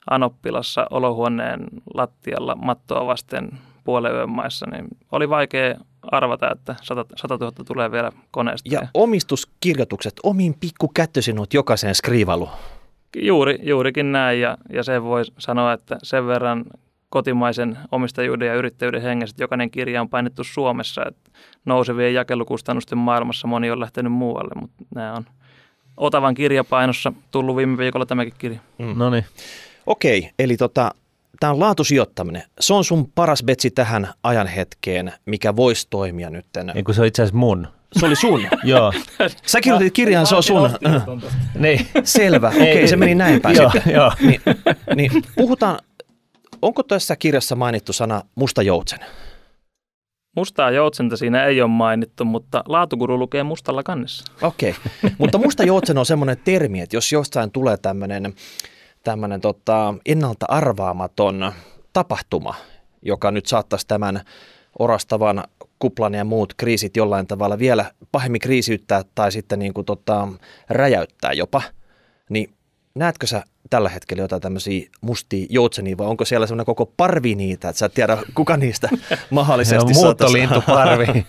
[0.09, 3.49] Anoppilassa olohuoneen lattialla mattoa vasten
[3.83, 8.69] puolen yön maissa, niin oli vaikea arvata, että 100, 100 000 tulee vielä koneesta.
[8.73, 12.49] Ja omistuskirjoitukset, omiin pikkukättösin olet jokaisen skriivalu.
[13.15, 16.65] Juuri, juurikin näin ja, ja se voi sanoa, että sen verran
[17.13, 21.31] kotimaisen omistajuuden ja yrittäjyyden hengessä, että jokainen kirja on painettu Suomessa, että
[21.65, 25.25] nousevien jakelukustannusten maailmassa moni on lähtenyt muualle, mutta nämä on
[25.97, 28.59] Otavan kirjapainossa tullut viime viikolla tämäkin kirja.
[28.77, 28.93] Mm.
[28.97, 29.25] No niin.
[29.85, 30.91] Okei, eli tota,
[31.39, 32.43] tämä on laatusijoittaminen.
[32.59, 36.45] Se on sun paras betsi tähän ajan hetkeen, mikä voisi toimia nyt.
[36.73, 37.67] Niin kuin se on itse asiassa mun.
[37.99, 38.47] Se oli sun?
[38.63, 38.93] Joo.
[39.45, 40.69] Sä kirjoitit kirjan, se on sun.
[41.59, 41.87] niin.
[42.03, 43.55] Selvä, okei, okay, se meni näin päin.
[43.55, 44.11] joo, joo.
[44.21, 44.41] Niin,
[44.95, 45.79] niin, puhutaan,
[46.63, 48.99] onko tässä kirjassa mainittu sana musta joutsen?
[50.35, 54.33] Mustaa joutsenta siinä ei ole mainittu, mutta laatukuru lukee mustalla kannessa.
[54.41, 55.11] Okei, okay.
[55.19, 58.33] mutta musta joutsen on semmoinen termi, että jos jostain tulee tämmöinen
[59.03, 61.51] tämmöinen tota, ennalta arvaamaton
[61.93, 62.55] tapahtuma,
[63.01, 64.21] joka nyt saattaisi tämän
[64.79, 65.43] orastavan
[65.79, 70.27] kuplan ja muut kriisit jollain tavalla vielä pahemmin kriisiyttää tai sitten niin kuin tota,
[70.69, 71.61] räjäyttää jopa,
[72.29, 72.53] niin
[72.95, 77.69] näetkö sä tällä hetkellä jotain tämmöisiä mustia joutsenia vai onko siellä semmoinen koko parvi niitä,
[77.69, 78.89] että sä et tiedä kuka niistä
[79.29, 79.93] mahdollisesti
[80.67, 81.05] parvi.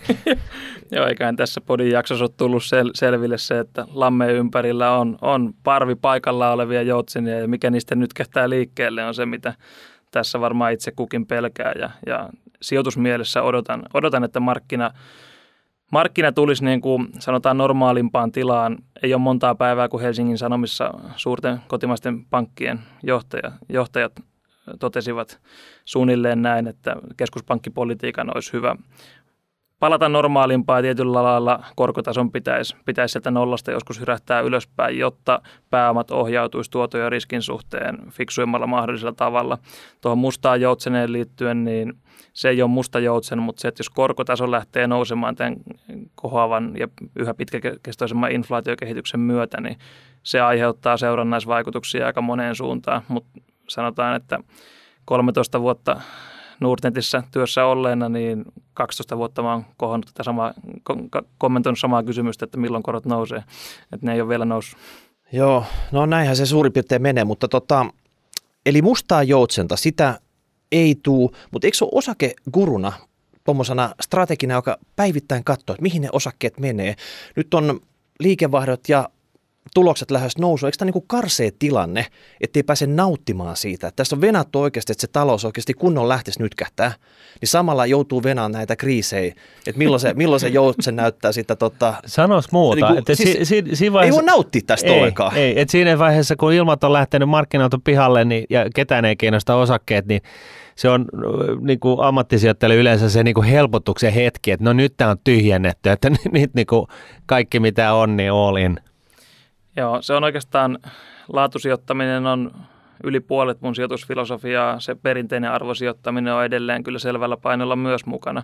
[0.91, 5.53] Joo, eiköhän tässä podin jaksossa ole tullut sel- selville se, että lammeen ympärillä on, on
[5.63, 9.53] parvi paikalla olevia joutsenia ja mikä niistä nyt kehtää liikkeelle on se, mitä
[10.11, 12.29] tässä varmaan itse kukin pelkää ja, ja
[12.61, 14.91] sijoitusmielessä odotan, odotan että markkina,
[15.95, 18.77] markkina tulisi niin kuin sanotaan normaalimpaan tilaan.
[19.03, 24.13] Ei ole montaa päivää, kun Helsingin Sanomissa suurten kotimaisten pankkien johtaja, johtajat
[24.79, 25.39] totesivat
[25.85, 28.75] suunnilleen näin, että keskuspankkipolitiikan olisi hyvä
[29.79, 36.71] palata normaalimpaa tietyllä lailla korkotason pitäisi, pitäisi sieltä nollasta joskus hyrähtää ylöspäin, jotta pääomat ohjautuisi
[36.71, 39.57] tuoto- ja riskin suhteen fiksuimmalla mahdollisella tavalla.
[40.01, 41.93] Tuohon mustaan joutseneen liittyen, niin
[42.33, 45.55] se ei ole musta joutsen, mutta se, että jos korkotaso lähtee nousemaan tämän
[46.15, 49.77] kohoavan ja yhä pitkäkestoisemman inflaatiokehityksen myötä, niin
[50.23, 54.39] se aiheuttaa seurannaisvaikutuksia aika moneen suuntaan, mutta sanotaan, että
[55.05, 56.01] 13 vuotta
[56.59, 60.53] Nordnetissä työssä olleena, niin 12 vuotta mä oon tätä samaa,
[61.37, 63.43] kommentoinut samaa kysymystä, että milloin korot nousee.
[63.93, 64.79] Että ne ei ole vielä noussut.
[65.31, 67.85] Joo, no näinhän se suurin piirtein menee, mutta tota,
[68.65, 70.19] eli mustaa joutsenta, sitä
[70.71, 72.93] ei tuu, mutta eikö se ole osakeguruna
[73.43, 76.95] tuommoisena strategina, joka päivittäin katsoo, että mihin ne osakkeet menee.
[77.35, 77.79] Nyt on
[78.19, 79.09] liikevaihdot ja
[79.73, 80.65] tulokset lähes nousu.
[80.65, 82.05] Eikö tämä niin karsee tilanne,
[82.41, 83.87] ettei pääse nauttimaan siitä?
[83.87, 86.91] Että tässä on venattu oikeasti, että se talous oikeasti kunnon lähtisi nytkähtää,
[87.41, 89.33] niin samalla joutuu venaan näitä kriisejä,
[89.67, 91.93] että milloin se, milloin se joutsen näyttää sitä tota...
[92.05, 92.75] Sanois muuta.
[92.75, 95.37] Niin kuin, että siis, si, si, si vaiheessa, ei voi nauttia tästä ei, ollenkaan.
[95.37, 99.55] Ei, että siinä vaiheessa, kun ilmat on lähtenyt markkinoilta pihalle niin, ja ketään ei kiinnosta
[99.55, 100.21] osakkeet, niin
[100.75, 101.05] se on
[101.61, 105.89] niin kuin ammattisijoittajille yleensä se niin kuin helpotuksen hetki, että no nyt tämä on tyhjennetty,
[105.89, 106.87] että nyt niin kuin
[107.25, 108.79] kaikki mitä on, niin all in.
[109.75, 110.79] Joo, se on oikeastaan,
[111.33, 112.51] laatusijoittaminen on
[113.03, 114.79] yli puolet mun sijoitusfilosofiaa.
[114.79, 118.43] Se perinteinen arvosijoittaminen on edelleen kyllä selvällä painolla myös mukana.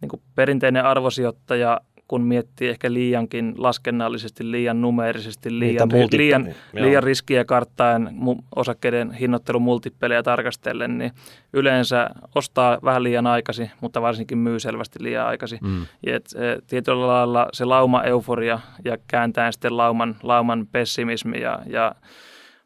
[0.00, 1.80] Niin kuin perinteinen arvosijoittaja
[2.10, 5.88] kun miettii ehkä liiankin laskennallisesti, liian numeerisesti, liian,
[6.18, 8.10] liian, liian riskiä karttaen
[8.56, 11.12] osakkeiden hinnoittelun multipelejä tarkastellen, niin
[11.52, 15.58] yleensä ostaa vähän liian aikaisin, mutta varsinkin myy selvästi liian aikaisin.
[15.62, 15.82] Mm.
[15.82, 21.94] Et, et, tietyllä lailla se lauma-euforia ja kääntäen sitten lauman, lauman pessimismi ja, ja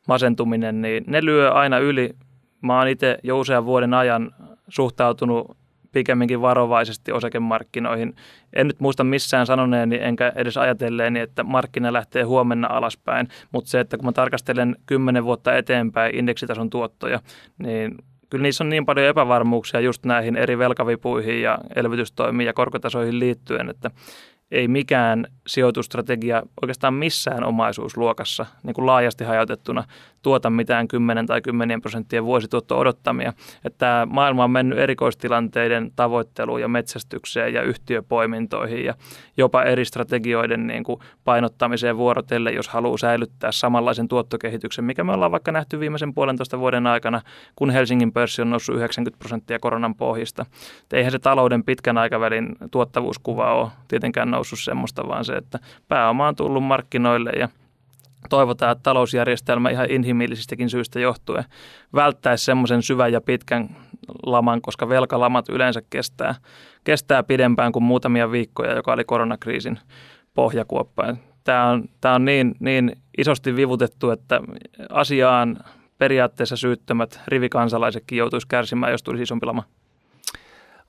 [0.08, 2.10] masentuminen, niin ne lyö aina yli.
[2.60, 4.30] Mä oon itse jo usean vuoden ajan
[4.68, 5.63] suhtautunut
[5.94, 8.14] pikemminkin varovaisesti osakemarkkinoihin.
[8.52, 13.80] En nyt muista missään sanoneeni enkä edes ajatelleeni, että markkina lähtee huomenna alaspäin, mutta se,
[13.80, 17.20] että kun mä tarkastelen kymmenen vuotta eteenpäin indeksitason tuottoja,
[17.58, 17.94] niin
[18.30, 23.70] kyllä niissä on niin paljon epävarmuuksia just näihin eri velkavipuihin ja elvytystoimiin ja korkotasoihin liittyen,
[23.70, 23.90] että
[24.54, 29.84] ei mikään sijoitusstrategia oikeastaan missään omaisuusluokassa niin kuin laajasti hajautettuna
[30.24, 33.32] tuota mitään 10 tai 10 prosenttien vuosituotto odottamia.
[33.64, 38.94] Että tämä maailma on mennyt erikoistilanteiden tavoitteluun ja metsästykseen ja yhtiöpoimintoihin ja
[39.36, 45.32] jopa eri strategioiden niin kuin painottamiseen vuorotelle, jos haluaa säilyttää samanlaisen tuottokehityksen, mikä me ollaan
[45.32, 47.20] vaikka nähty viimeisen puolentoista vuoden aikana,
[47.56, 50.46] kun Helsingin pörssi on noussut 90 prosenttia koronan pohjista.
[50.82, 56.28] Et eihän se talouden pitkän aikavälin tuottavuuskuva ole tietenkään noussut semmoista, vaan se, että pääoma
[56.28, 57.48] on tullut markkinoille ja–
[58.28, 61.44] toivotaan, että talousjärjestelmä ihan inhimillisistäkin syistä johtuen
[61.94, 63.76] välttäisi semmoisen syvän ja pitkän
[64.26, 66.34] laman, koska velkalamat yleensä kestää,
[66.84, 69.78] kestää pidempään kuin muutamia viikkoja, joka oli koronakriisin
[70.34, 71.16] pohjakuoppa.
[71.44, 74.40] Tämä on, tämä on niin, niin isosti vivutettu, että
[74.90, 75.58] asiaan
[75.98, 79.62] periaatteessa syyttömät rivikansalaisetkin joutuisi kärsimään, jos tulisi isompi lama.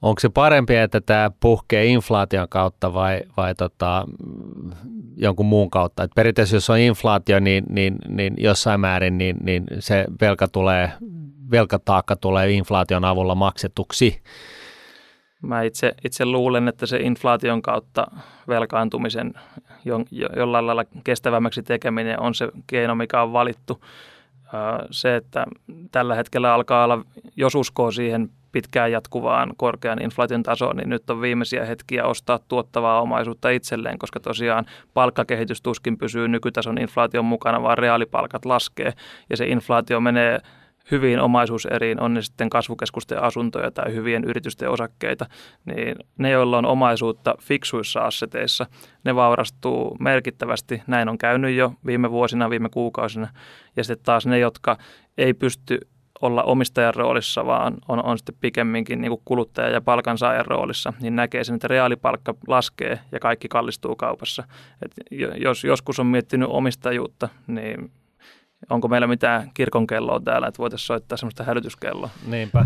[0.01, 4.05] Onko se parempi, että tämä puhkee inflaation kautta vai, vai tota,
[5.17, 6.03] jonkun muun kautta?
[6.03, 10.91] Et periaatteessa jos on inflaatio, niin, niin, niin jossain määrin niin, niin se velka tulee,
[11.51, 14.21] velkataakka tulee inflaation avulla maksetuksi.
[15.41, 18.07] Mä itse, itse luulen, että se inflaation kautta
[18.47, 19.33] velkaantumisen
[19.85, 23.81] jo, jo, jollain lailla kestävämmäksi tekeminen on se keino, mikä on valittu.
[24.91, 25.45] Se, että
[25.91, 31.21] tällä hetkellä alkaa olla, jos uskoo siihen pitkään jatkuvaan korkean inflaation tasoon, niin nyt on
[31.21, 37.77] viimeisiä hetkiä ostaa tuottavaa omaisuutta itselleen, koska tosiaan palkkakehitys tuskin pysyy nykytason inflaation mukana, vaan
[37.77, 38.93] reaalipalkat laskee
[39.29, 40.39] ja se inflaatio menee
[40.91, 45.25] hyviin omaisuuseriin, on ne sitten kasvukeskusten asuntoja tai hyvien yritysten osakkeita,
[45.65, 48.65] niin ne, joilla on omaisuutta fiksuissa asseteissa,
[49.03, 50.81] ne vaurastuu merkittävästi.
[50.87, 53.27] Näin on käynyt jo viime vuosina, viime kuukausina.
[53.75, 54.77] Ja sitten taas ne, jotka
[55.17, 55.79] ei pysty
[56.21, 61.43] olla omistajan roolissa, vaan on, on sitten pikemminkin niin kuluttaja- ja palkansaajan roolissa, niin näkee
[61.43, 64.43] sen, että reaalipalkka laskee ja kaikki kallistuu kaupassa.
[64.81, 64.91] Et
[65.37, 67.91] jos joskus on miettinyt omistajuutta, niin
[68.69, 72.09] onko meillä mitään kirkonkelloa täällä, että voitaisiin soittaa semmoista hälytyskelloa?
[72.27, 72.65] Niinpä.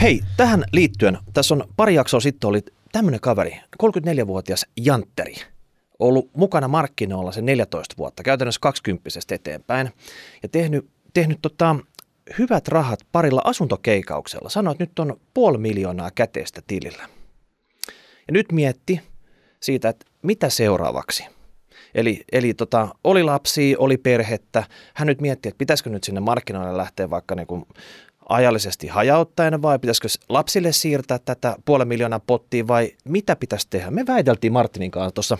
[0.00, 5.34] Hei, tähän liittyen, tässä on pari jaksoa sitten oli tämmöinen kaveri, 34-vuotias Jantteri,
[5.98, 9.90] ollut mukana markkinoilla sen 14 vuotta, käytännössä 20 eteenpäin,
[10.42, 11.76] ja tehnyt tehnyt tota,
[12.38, 14.48] hyvät rahat parilla asuntokeikauksella.
[14.48, 17.08] Sanoi, että nyt on puoli miljoonaa käteistä tilillä.
[18.26, 19.00] Ja nyt mietti
[19.60, 21.26] siitä, että mitä seuraavaksi.
[21.96, 24.64] Eli, eli tota, oli lapsi, oli perhettä.
[24.94, 27.66] Hän nyt mietti, että pitäisikö nyt sinne markkinoille lähteä vaikka niin kuin
[28.28, 33.90] ajallisesti hajauttaen vai pitäisikö lapsille siirtää tätä puolen miljoonaa pottia vai mitä pitäisi tehdä?
[33.90, 35.38] Me väiteltiin Martinin kanssa tuossa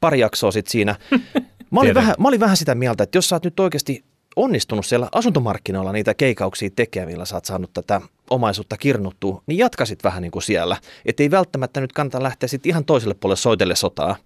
[0.00, 0.96] pari jaksoa sitten siinä.
[1.70, 4.04] Mä olin, vähän, mä olin vähän sitä mieltä, että jos sä oot nyt oikeasti
[4.36, 10.04] onnistunut siellä asuntomarkkinoilla niitä keikauksia tekemään, millä sä oot saanut tätä omaisuutta kirnuttua, niin jatkasit
[10.04, 10.76] vähän niin kuin siellä.
[11.04, 14.16] Että ei välttämättä nyt kannata lähteä sitten ihan toiselle puolelle soitelle sotaa.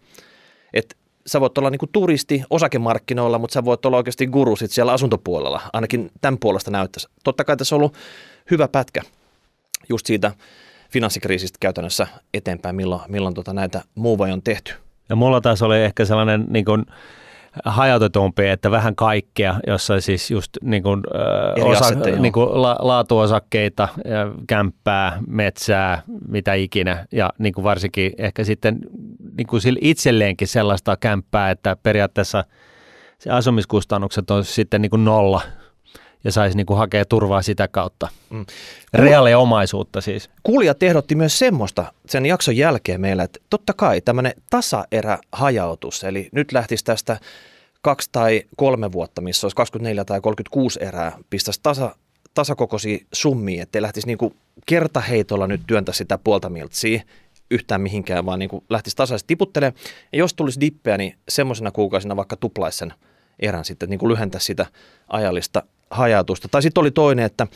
[0.75, 0.97] Että
[1.31, 4.93] sä voit olla niin kuin turisti osakemarkkinoilla, mutta sä voit olla oikeasti guru sit siellä
[4.93, 5.61] asuntopuolella.
[5.73, 7.09] Ainakin tämän puolesta näyttäisi.
[7.25, 7.95] Totta kai tässä on ollut
[8.51, 9.03] hyvä pätkä
[9.89, 10.33] just siitä
[10.91, 14.73] finanssikriisistä käytännössä eteenpäin, milloin, milloin tota näitä muuvaja on tehty.
[15.09, 16.87] Ja mulla taas oli ehkä sellainen niin kuin,
[17.65, 21.03] hajautetumpi, että vähän kaikkea, jossa siis just niin kuin,
[21.57, 22.23] Eri osa, assetteja, joo.
[22.23, 27.07] niin kuin la, laatuosakkeita, ja kämppää, metsää, mitä ikinä.
[27.13, 28.79] Ja niin kuin varsinkin ehkä sitten
[29.37, 32.45] niin kuin sille itselleenkin sellaista kämppää, että periaatteessa
[33.19, 35.41] se asumiskustannukset on sitten niin kuin nolla
[36.25, 38.09] ja saisi niin kuin hakea turvaa sitä kautta.
[38.31, 38.47] Mm.
[38.95, 40.31] Reaalia omaisuutta siis.
[40.43, 46.53] Kuulijat ehdotti myös semmoista sen jakson jälkeen meillä, että totta kai tämmöinen tasaerähajautus, eli nyt
[46.53, 47.21] lähtisi tästä
[47.83, 51.97] kaksi tai kolme vuotta, missä olisi 24 tai 36 erää, pistäisi tasa,
[52.35, 57.03] tasakokoisia summia, ettei lähtisi niinku kertaheitolla nyt työntä sitä puolta miltsiä
[57.51, 59.83] yhtään mihinkään, vaan niinku lähtisi tasaisesti tiputtelemaan.
[60.13, 62.95] Ja jos tulisi dippejä, niin semmoisena kuukausina vaikka tuplaisi sen
[63.39, 64.67] erän sitten, että niinku lyhentäisi sitä
[65.09, 66.49] ajallista hajautusta.
[66.49, 67.47] Tai sitten oli toinen, että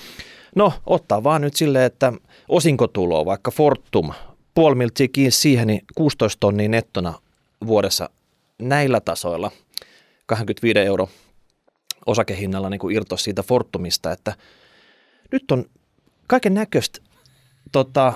[0.57, 2.13] no ottaa vaan nyt silleen, että
[2.49, 4.13] osinkotuloa, vaikka Fortum,
[4.55, 7.15] puoli miltsiä kiinni siihen, niin 16 tonnia nettona
[7.67, 8.11] vuodessa
[8.59, 9.51] näillä tasoilla,
[10.27, 11.09] 25 euro
[12.07, 14.37] osakehinnalla niin irtos siitä Fortumista, että
[15.33, 15.65] nyt on
[16.27, 16.99] kaiken näköistä
[17.73, 18.13] tota,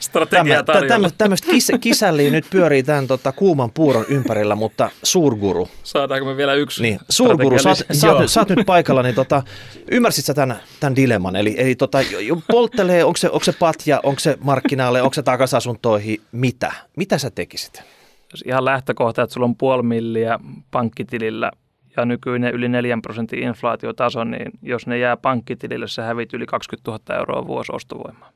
[0.00, 1.10] Strategia tarjolla.
[1.18, 6.54] tämmöistä kis, kisälliä nyt pyörii tämän tota, kuuman puuron ympärillä, mutta suurguru, Saadaanko me vielä
[6.54, 9.42] yksi niin, suurguru, sä, oot- sä, oot, sä oot nyt paikalla, niin tota,
[9.90, 11.36] ymmärsit sä tämän, tämän dilemman?
[11.36, 11.98] Eli, eli tota,
[12.50, 16.72] polttelee, onko se, onko se patja, onko se markkinaalle, onko se takasasuntoihin, mitä?
[16.96, 17.82] Mitä sä tekisit?
[18.32, 20.38] Jos ihan lähtökohta, että sulla on puoli milliä
[20.70, 21.50] pankkitilillä
[21.96, 26.90] ja nykyinen yli 4 prosentin inflaatiotaso, niin jos ne jää pankkitilille, se hävit yli 20
[26.90, 28.30] 000 euroa vuosi ostovoimaa.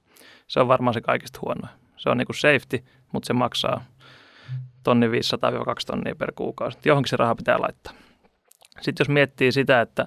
[0.46, 1.74] Se on varmaan se kaikista huonoin.
[1.96, 3.84] Se on niin kuin safety, mutta se maksaa
[4.82, 5.10] tonni 500-2
[5.86, 6.78] tonnia per kuukausi.
[6.84, 7.92] Johonkin se raha pitää laittaa.
[8.80, 10.06] Sitten jos miettii sitä, että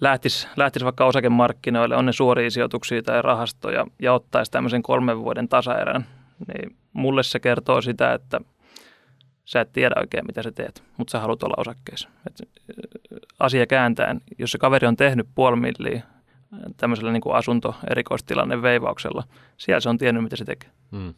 [0.00, 5.48] lähtisi, lähtisi vaikka osakemarkkinoille, on ne suoria sijoituksia tai rahastoja ja ottaisi tämmöisen kolmen vuoden
[5.48, 6.06] tasaerän,
[6.46, 8.40] niin mulle se kertoo sitä, että
[9.44, 12.08] sä et tiedä oikein, mitä sä teet, mutta sä haluat olla osakkeessa.
[12.26, 12.48] Et,
[13.40, 16.02] asia kääntäen, jos se kaveri on tehnyt puoli milliä
[16.76, 19.24] tämmöisellä niin kuin asunto erikoistilanne veivauksella,
[19.56, 20.70] siellä se on tiennyt, mitä se tekee.
[20.90, 21.14] Mm.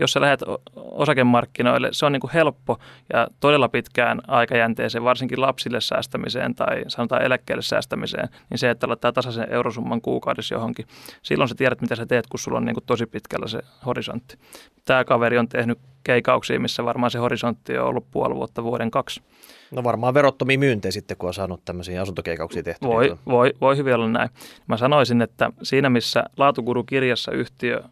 [0.00, 0.40] Jos sä lähdet
[0.76, 2.78] osakemarkkinoille, se on niin kuin helppo
[3.12, 9.12] ja todella pitkään aikajänteeseen, varsinkin lapsille säästämiseen tai sanotaan eläkkeelle säästämiseen, niin se, että laittaa
[9.12, 10.86] tasaisen eurosumman kuukaudessa johonkin,
[11.22, 14.36] silloin sä tiedät, mitä sä teet, kun sulla on niin kuin tosi pitkällä se horisontti.
[14.84, 19.22] Tämä kaveri on tehnyt keikauksia, missä varmaan se horisontti on ollut puoli vuotta, vuoden kaksi.
[19.70, 22.88] No varmaan verottomia myyntejä sitten, kun on saanut tämmöisiä asuntokeikauksia tehtyä.
[22.88, 24.30] Voi, voi, voi hyvin olla näin.
[24.66, 27.82] Mä sanoisin, että siinä missä Laatukuru-kirjassa yhtiö,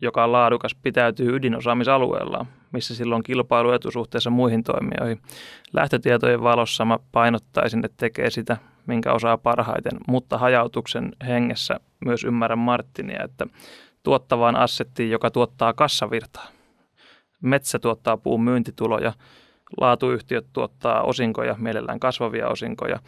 [0.00, 5.20] joka on laadukas, pitäytyy ydinosaamisalueella, missä silloin on kilpailuetu suhteessa muihin toimijoihin.
[5.72, 12.58] Lähtötietojen valossa mä painottaisin, että tekee sitä, minkä osaa parhaiten, mutta hajautuksen hengessä myös ymmärrän
[12.58, 13.46] Martinia, että
[14.02, 16.46] tuottavaan assettiin, joka tuottaa kassavirtaa.
[17.42, 19.12] Metsä tuottaa puun myyntituloja,
[19.80, 22.98] laatuyhtiöt tuottaa osinkoja, mielellään kasvavia osinkoja.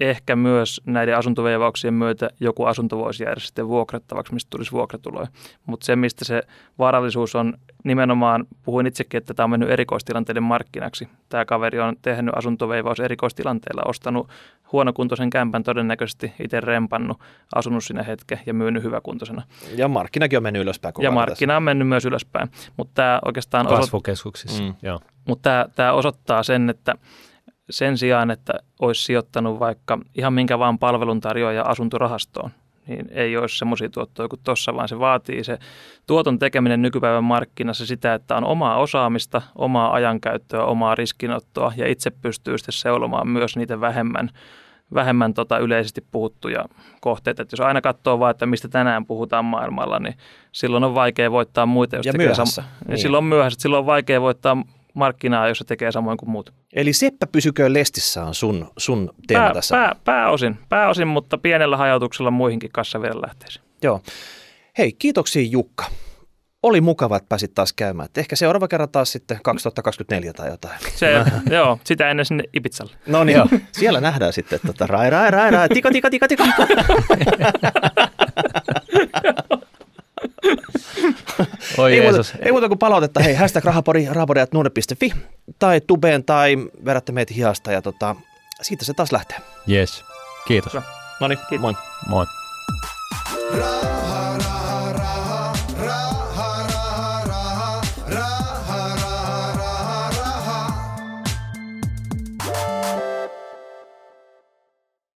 [0.00, 5.26] Ehkä myös näiden asuntoveivauksien myötä joku asunto voisi jäädä sitten vuokrattavaksi, mistä tulisi vuokratuloja.
[5.66, 6.42] Mutta se, mistä se
[6.78, 11.08] vaarallisuus on nimenomaan, puhuin itsekin, että tämä on mennyt erikoistilanteiden markkinaksi.
[11.28, 14.28] Tämä kaveri on tehnyt asuntoveivaus erikoistilanteella, ostanut
[14.72, 17.20] huonokuntoisen kämpän todennäköisesti, itse rempannut,
[17.54, 19.42] asunut siinä hetken ja myynyt hyväkuntoisena.
[19.76, 22.50] Ja markkinakin on mennyt ylöspäin Ja markkina on mennyt myös ylöspäin.
[22.76, 24.68] Mutta tämä oikeastaan Kasvukeskuksissa, Mm.
[24.68, 24.74] mm.
[24.82, 25.00] joo.
[25.28, 26.94] mutta tämä, tämä osoittaa sen, että
[27.70, 32.50] sen sijaan, että olisi sijoittanut vaikka ihan minkä vaan palveluntarjoaja asuntorahastoon,
[32.86, 35.58] niin ei olisi semmoisia tuottoja kuin tuossa, vaan se vaatii se
[36.06, 42.10] tuoton tekeminen nykypäivän markkinassa sitä, että on omaa osaamista, omaa ajankäyttöä, omaa riskinottoa ja itse
[42.10, 44.30] pystyy sitten seulomaan myös niitä vähemmän,
[44.94, 46.64] vähemmän tota yleisesti puhuttuja
[47.00, 47.42] kohteita.
[47.42, 50.14] Et jos aina katsoo vaan, että mistä tänään puhutaan maailmalla, niin
[50.52, 51.96] silloin on vaikea voittaa muita.
[51.96, 52.62] Jos Ja myöhässä.
[52.62, 52.98] Sam- niin.
[52.98, 53.60] Silloin on myöhässä.
[53.60, 54.56] Silloin on vaikea voittaa
[54.94, 56.52] markkinaa, jos se tekee samoin kuin muut.
[56.72, 59.74] Eli Seppä pysyköön lestissä on sun, sun teema Pää, tässä.
[59.76, 63.64] pää, pääosin, pääosin, mutta pienellä hajautuksella muihinkin kassavirran lähteisiin.
[63.82, 64.00] Joo.
[64.78, 65.84] Hei, kiitoksia Jukka.
[66.62, 68.06] Oli mukava, että pääsit taas käymään.
[68.06, 70.78] Et ehkä seuraava kerran taas sitten 2024 tai jotain.
[70.94, 71.12] Se,
[71.56, 72.92] joo, sitä ennen sinne Ibizalle.
[73.06, 76.44] No niin, siellä nähdään sitten, että tota, rai, rai, rai, rai, tika, tika, tika, tika.
[81.78, 82.32] Oi ei, Jeesus.
[82.32, 85.12] muuta, ei muuta kuin palautetta, hei, hashtag rahapori, rahapori.nuude.fi
[85.58, 88.16] tai tubeen tai vedätte meitä hihasta ja tota,
[88.62, 89.38] siitä se taas lähtee.
[89.70, 90.04] Yes.
[90.46, 90.74] Kiitos.
[91.20, 91.60] No niin, Kiitos.
[91.60, 91.74] moi.
[92.08, 92.26] Moi.
[93.58, 94.69] Raha,